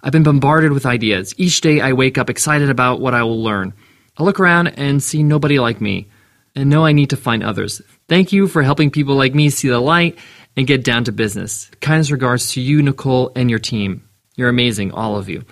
I've 0.02 0.12
been 0.12 0.22
bombarded 0.22 0.72
with 0.72 0.86
ideas. 0.86 1.34
Each 1.36 1.60
day 1.60 1.82
I 1.82 1.92
wake 1.92 2.16
up 2.16 2.30
excited 2.30 2.70
about 2.70 3.00
what 3.00 3.12
I 3.12 3.24
will 3.24 3.42
learn. 3.42 3.74
I 4.18 4.24
look 4.24 4.40
around 4.40 4.68
and 4.68 5.02
see 5.02 5.22
nobody 5.22 5.60
like 5.60 5.80
me, 5.80 6.08
and 6.56 6.68
know 6.68 6.84
I 6.84 6.92
need 6.92 7.10
to 7.10 7.16
find 7.16 7.44
others. 7.44 7.80
Thank 8.08 8.32
you 8.32 8.48
for 8.48 8.62
helping 8.62 8.90
people 8.90 9.14
like 9.14 9.34
me 9.34 9.48
see 9.48 9.68
the 9.68 9.78
light 9.78 10.18
and 10.56 10.66
get 10.66 10.82
down 10.82 11.04
to 11.04 11.12
business. 11.12 11.70
Kindest 11.80 12.10
regards 12.10 12.52
to 12.52 12.60
you, 12.60 12.82
Nicole, 12.82 13.30
and 13.36 13.48
your 13.48 13.60
team. 13.60 14.02
You're 14.34 14.48
amazing, 14.48 14.90
all 14.90 15.16
of 15.16 15.28
you. 15.28 15.44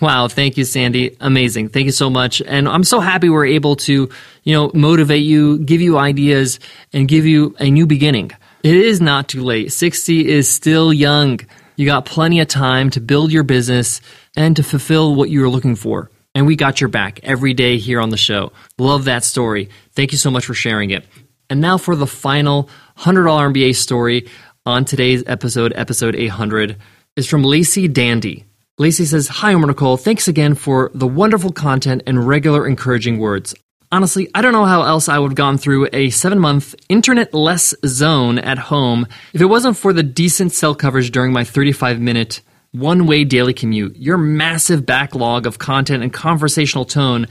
Wow, 0.00 0.26
thank 0.26 0.56
you, 0.56 0.64
Sandy. 0.64 1.16
Amazing. 1.20 1.68
Thank 1.68 1.86
you 1.86 1.92
so 1.92 2.10
much. 2.10 2.42
And 2.42 2.68
I'm 2.68 2.84
so 2.84 2.98
happy 2.98 3.28
we're 3.28 3.46
able 3.46 3.76
to, 3.76 4.08
you 4.42 4.52
know, 4.52 4.70
motivate 4.74 5.22
you, 5.22 5.58
give 5.58 5.80
you 5.80 5.98
ideas, 5.98 6.58
and 6.92 7.06
give 7.06 7.24
you 7.24 7.54
a 7.60 7.70
new 7.70 7.86
beginning. 7.86 8.32
It 8.64 8.74
is 8.74 9.00
not 9.00 9.28
too 9.28 9.44
late. 9.44 9.72
60 9.72 10.28
is 10.28 10.50
still 10.50 10.92
young. 10.92 11.40
You 11.76 11.86
got 11.86 12.04
plenty 12.04 12.40
of 12.40 12.48
time 12.48 12.90
to 12.90 13.00
build 13.00 13.30
your 13.30 13.44
business 13.44 14.00
and 14.36 14.56
to 14.56 14.64
fulfill 14.64 15.14
what 15.14 15.30
you're 15.30 15.48
looking 15.48 15.76
for. 15.76 16.10
And 16.38 16.46
we 16.46 16.54
got 16.54 16.80
your 16.80 16.86
back 16.86 17.18
every 17.24 17.52
day 17.52 17.78
here 17.78 18.00
on 18.00 18.10
the 18.10 18.16
show. 18.16 18.52
Love 18.78 19.06
that 19.06 19.24
story. 19.24 19.70
Thank 19.96 20.12
you 20.12 20.18
so 20.18 20.30
much 20.30 20.46
for 20.46 20.54
sharing 20.54 20.90
it. 20.90 21.04
And 21.50 21.60
now 21.60 21.78
for 21.78 21.96
the 21.96 22.06
final 22.06 22.70
$100 22.96 23.52
MBA 23.52 23.74
story 23.74 24.28
on 24.64 24.84
today's 24.84 25.24
episode, 25.26 25.72
episode 25.74 26.14
800, 26.14 26.76
is 27.16 27.26
from 27.26 27.42
Lacey 27.42 27.88
Dandy. 27.88 28.44
Lacey 28.78 29.04
says, 29.04 29.26
Hi, 29.26 29.52
Omar 29.52 29.66
Nicole. 29.66 29.96
Thanks 29.96 30.28
again 30.28 30.54
for 30.54 30.92
the 30.94 31.08
wonderful 31.08 31.50
content 31.50 32.04
and 32.06 32.28
regular 32.28 32.68
encouraging 32.68 33.18
words. 33.18 33.52
Honestly, 33.90 34.30
I 34.32 34.40
don't 34.40 34.52
know 34.52 34.64
how 34.64 34.82
else 34.82 35.08
I 35.08 35.18
would 35.18 35.32
have 35.32 35.36
gone 35.36 35.58
through 35.58 35.88
a 35.92 36.10
seven 36.10 36.38
month 36.38 36.76
internet 36.88 37.34
less 37.34 37.74
zone 37.84 38.38
at 38.38 38.58
home 38.58 39.08
if 39.32 39.40
it 39.40 39.46
wasn't 39.46 39.76
for 39.76 39.92
the 39.92 40.04
decent 40.04 40.52
cell 40.52 40.76
coverage 40.76 41.10
during 41.10 41.32
my 41.32 41.42
35 41.42 42.00
minute 42.00 42.42
one 42.78 43.06
way 43.06 43.24
daily 43.24 43.54
commute. 43.54 43.96
Your 43.96 44.18
massive 44.18 44.86
backlog 44.86 45.46
of 45.46 45.58
content 45.58 46.02
and 46.02 46.12
conversational 46.12 46.84
tone 46.84 47.26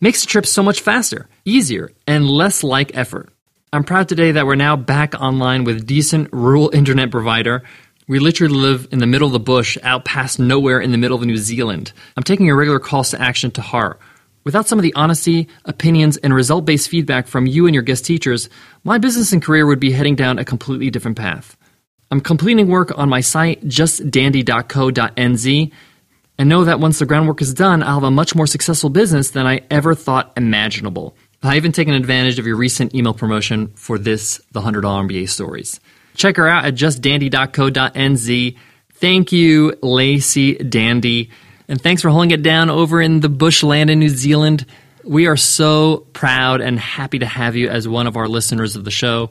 makes 0.00 0.20
the 0.20 0.26
trip 0.26 0.46
so 0.46 0.62
much 0.62 0.80
faster, 0.80 1.28
easier, 1.44 1.90
and 2.06 2.28
less 2.28 2.62
like 2.62 2.96
effort. 2.96 3.28
I'm 3.72 3.84
proud 3.84 4.08
today 4.08 4.32
that 4.32 4.46
we're 4.46 4.56
now 4.56 4.76
back 4.76 5.14
online 5.14 5.64
with 5.64 5.86
decent 5.86 6.28
rural 6.32 6.70
internet 6.74 7.10
provider 7.10 7.62
we 8.10 8.18
literally 8.18 8.52
live 8.52 8.88
in 8.90 8.98
the 8.98 9.06
middle 9.06 9.28
of 9.28 9.32
the 9.32 9.38
bush, 9.38 9.78
out 9.84 10.04
past 10.04 10.40
nowhere 10.40 10.80
in 10.80 10.90
the 10.90 10.98
middle 10.98 11.16
of 11.16 11.24
New 11.24 11.36
Zealand. 11.36 11.92
I'm 12.16 12.24
taking 12.24 12.44
your 12.44 12.56
regular 12.56 12.80
calls 12.80 13.10
to 13.10 13.22
action 13.22 13.52
to 13.52 13.62
heart. 13.62 14.00
Without 14.42 14.66
some 14.66 14.80
of 14.80 14.82
the 14.82 14.92
honesty, 14.94 15.46
opinions, 15.64 16.16
and 16.16 16.34
result 16.34 16.64
based 16.64 16.88
feedback 16.88 17.28
from 17.28 17.46
you 17.46 17.66
and 17.66 17.74
your 17.74 17.84
guest 17.84 18.04
teachers, 18.04 18.48
my 18.82 18.98
business 18.98 19.32
and 19.32 19.40
career 19.40 19.64
would 19.64 19.78
be 19.78 19.92
heading 19.92 20.16
down 20.16 20.40
a 20.40 20.44
completely 20.44 20.90
different 20.90 21.18
path. 21.18 21.56
I'm 22.10 22.20
completing 22.20 22.68
work 22.68 22.96
on 22.98 23.08
my 23.08 23.20
site, 23.20 23.64
justdandy.co.nz, 23.64 25.72
and 26.38 26.48
know 26.48 26.64
that 26.64 26.80
once 26.80 26.98
the 26.98 27.06
groundwork 27.06 27.40
is 27.40 27.54
done, 27.54 27.82
I'll 27.82 27.94
have 27.94 28.02
a 28.02 28.10
much 28.10 28.34
more 28.34 28.46
successful 28.46 28.90
business 28.90 29.30
than 29.30 29.46
I 29.46 29.62
ever 29.70 29.94
thought 29.94 30.32
imaginable. 30.36 31.14
I 31.42 31.56
even 31.56 31.72
taken 31.72 31.94
advantage 31.94 32.38
of 32.38 32.46
your 32.46 32.56
recent 32.56 32.94
email 32.94 33.14
promotion 33.14 33.68
for 33.74 33.98
this, 33.98 34.40
the 34.52 34.60
$100 34.60 34.82
MBA 34.82 35.28
stories. 35.28 35.80
Check 36.14 36.36
her 36.36 36.48
out 36.48 36.64
at 36.64 36.74
justdandy.co.nz. 36.74 38.56
Thank 38.94 39.32
you, 39.32 39.78
Lacey 39.80 40.54
Dandy. 40.56 41.30
And 41.68 41.80
thanks 41.80 42.02
for 42.02 42.10
holding 42.10 42.32
it 42.32 42.42
down 42.42 42.68
over 42.68 43.00
in 43.00 43.20
the 43.20 43.28
bushland 43.28 43.88
in 43.88 44.00
New 44.00 44.08
Zealand. 44.08 44.66
We 45.04 45.28
are 45.28 45.36
so 45.36 45.98
proud 46.12 46.60
and 46.60 46.78
happy 46.78 47.20
to 47.20 47.26
have 47.26 47.56
you 47.56 47.70
as 47.70 47.88
one 47.88 48.06
of 48.06 48.16
our 48.16 48.28
listeners 48.28 48.76
of 48.76 48.84
the 48.84 48.90
show. 48.90 49.30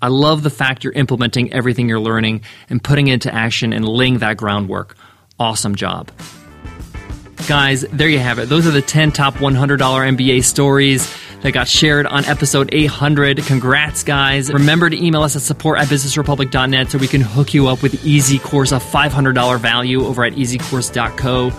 I 0.00 0.08
love 0.08 0.42
the 0.42 0.50
fact 0.50 0.84
you're 0.84 0.92
implementing 0.92 1.52
everything 1.52 1.88
you're 1.88 2.00
learning 2.00 2.42
and 2.70 2.82
putting 2.82 3.08
it 3.08 3.14
into 3.14 3.34
action 3.34 3.72
and 3.72 3.86
laying 3.86 4.18
that 4.18 4.36
groundwork. 4.36 4.96
Awesome 5.38 5.74
job. 5.74 6.10
Guys, 7.48 7.82
there 7.82 8.08
you 8.08 8.18
have 8.18 8.38
it. 8.38 8.48
Those 8.48 8.66
are 8.66 8.70
the 8.70 8.82
10 8.82 9.12
top 9.12 9.34
$100 9.34 9.78
MBA 9.78 10.44
stories 10.44 11.12
that 11.42 11.52
got 11.52 11.68
shared 11.68 12.06
on 12.06 12.24
episode 12.24 12.68
800. 12.72 13.38
Congrats, 13.44 14.02
guys. 14.02 14.52
Remember 14.52 14.90
to 14.90 15.04
email 15.04 15.22
us 15.22 15.36
at 15.36 15.42
support 15.42 15.78
at 15.78 15.88
businessrepublic.net 15.88 16.90
so 16.90 16.98
we 16.98 17.08
can 17.08 17.20
hook 17.20 17.54
you 17.54 17.68
up 17.68 17.82
with 17.82 18.04
Easy 18.04 18.38
Course, 18.38 18.72
a 18.72 18.76
$500 18.76 19.60
value 19.60 20.04
over 20.04 20.24
at 20.24 20.32
easycourse.co. 20.34 21.52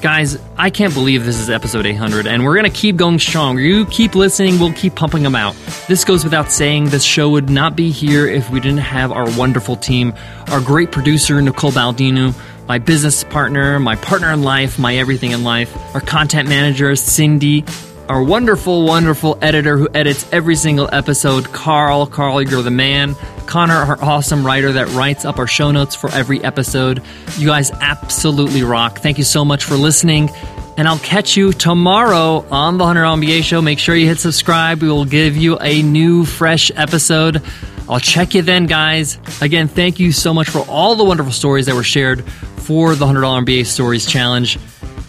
Guys, 0.00 0.38
I 0.56 0.70
can't 0.70 0.94
believe 0.94 1.24
this 1.24 1.40
is 1.40 1.50
episode 1.50 1.86
800, 1.86 2.26
and 2.26 2.44
we're 2.44 2.54
going 2.54 2.70
to 2.70 2.78
keep 2.78 2.96
going 2.96 3.18
strong. 3.18 3.58
You 3.58 3.86
keep 3.86 4.14
listening, 4.14 4.60
we'll 4.60 4.72
keep 4.74 4.94
pumping 4.94 5.22
them 5.22 5.34
out. 5.34 5.56
This 5.88 6.04
goes 6.04 6.22
without 6.22 6.52
saying, 6.52 6.86
this 6.86 7.02
show 7.02 7.30
would 7.30 7.50
not 7.50 7.74
be 7.74 7.90
here 7.90 8.28
if 8.28 8.50
we 8.50 8.60
didn't 8.60 8.78
have 8.78 9.10
our 9.10 9.28
wonderful 9.36 9.74
team, 9.74 10.14
our 10.48 10.60
great 10.60 10.92
producer, 10.92 11.40
Nicole 11.40 11.72
Baldinu, 11.72 12.34
my 12.68 12.78
business 12.78 13.24
partner, 13.24 13.80
my 13.80 13.96
partner 13.96 14.32
in 14.32 14.42
life, 14.42 14.78
my 14.78 14.96
everything 14.96 15.32
in 15.32 15.44
life, 15.44 15.74
our 15.94 16.00
content 16.00 16.48
manager, 16.48 16.94
Cindy, 16.94 17.64
our 18.08 18.22
wonderful, 18.22 18.84
wonderful 18.86 19.38
editor 19.42 19.76
who 19.76 19.88
edits 19.92 20.26
every 20.32 20.56
single 20.56 20.88
episode, 20.92 21.52
Carl. 21.52 22.06
Carl, 22.06 22.40
you're 22.42 22.62
the 22.62 22.70
man. 22.70 23.14
Connor, 23.46 23.74
our 23.74 24.02
awesome 24.02 24.44
writer 24.44 24.72
that 24.72 24.88
writes 24.88 25.24
up 25.24 25.38
our 25.38 25.46
show 25.46 25.70
notes 25.70 25.94
for 25.94 26.10
every 26.12 26.42
episode. 26.44 27.02
You 27.36 27.48
guys 27.48 27.70
absolutely 27.72 28.62
rock. 28.62 29.00
Thank 29.00 29.18
you 29.18 29.24
so 29.24 29.44
much 29.44 29.64
for 29.64 29.74
listening. 29.74 30.30
And 30.76 30.86
I'll 30.86 30.98
catch 30.98 31.36
you 31.36 31.52
tomorrow 31.52 32.44
on 32.50 32.78
the 32.78 32.84
100 32.84 33.02
MBA 33.02 33.42
show. 33.42 33.62
Make 33.62 33.78
sure 33.78 33.96
you 33.96 34.06
hit 34.06 34.18
subscribe. 34.18 34.82
We 34.82 34.88
will 34.88 35.06
give 35.06 35.36
you 35.36 35.58
a 35.58 35.82
new, 35.82 36.24
fresh 36.24 36.70
episode. 36.76 37.42
I'll 37.88 38.00
check 38.00 38.34
you 38.34 38.42
then, 38.42 38.66
guys. 38.66 39.18
Again, 39.40 39.68
thank 39.68 39.98
you 39.98 40.12
so 40.12 40.34
much 40.34 40.48
for 40.48 40.60
all 40.68 40.96
the 40.96 41.04
wonderful 41.04 41.32
stories 41.32 41.66
that 41.66 41.74
were 41.74 41.82
shared 41.82 42.24
for 42.24 42.94
the 42.94 43.06
$100 43.06 43.44
MBA 43.44 43.64
Stories 43.64 44.06
Challenge. 44.06 44.58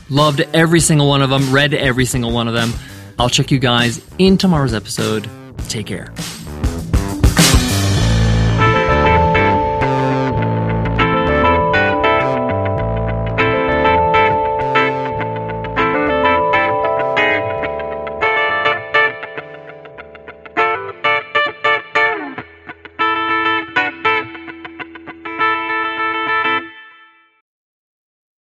Loved 0.10 0.42
every 0.54 0.80
single 0.80 1.08
one 1.08 1.22
of 1.22 1.30
them, 1.30 1.52
read 1.52 1.74
every 1.74 2.06
single 2.06 2.32
one 2.32 2.48
of 2.48 2.54
them. 2.54 2.72
I'll 3.20 3.30
check 3.30 3.52
you 3.52 3.60
guys 3.60 4.02
in 4.18 4.38
tomorrow's 4.38 4.74
episode. 4.74 5.30
Take 5.70 5.88
care. 5.88 6.14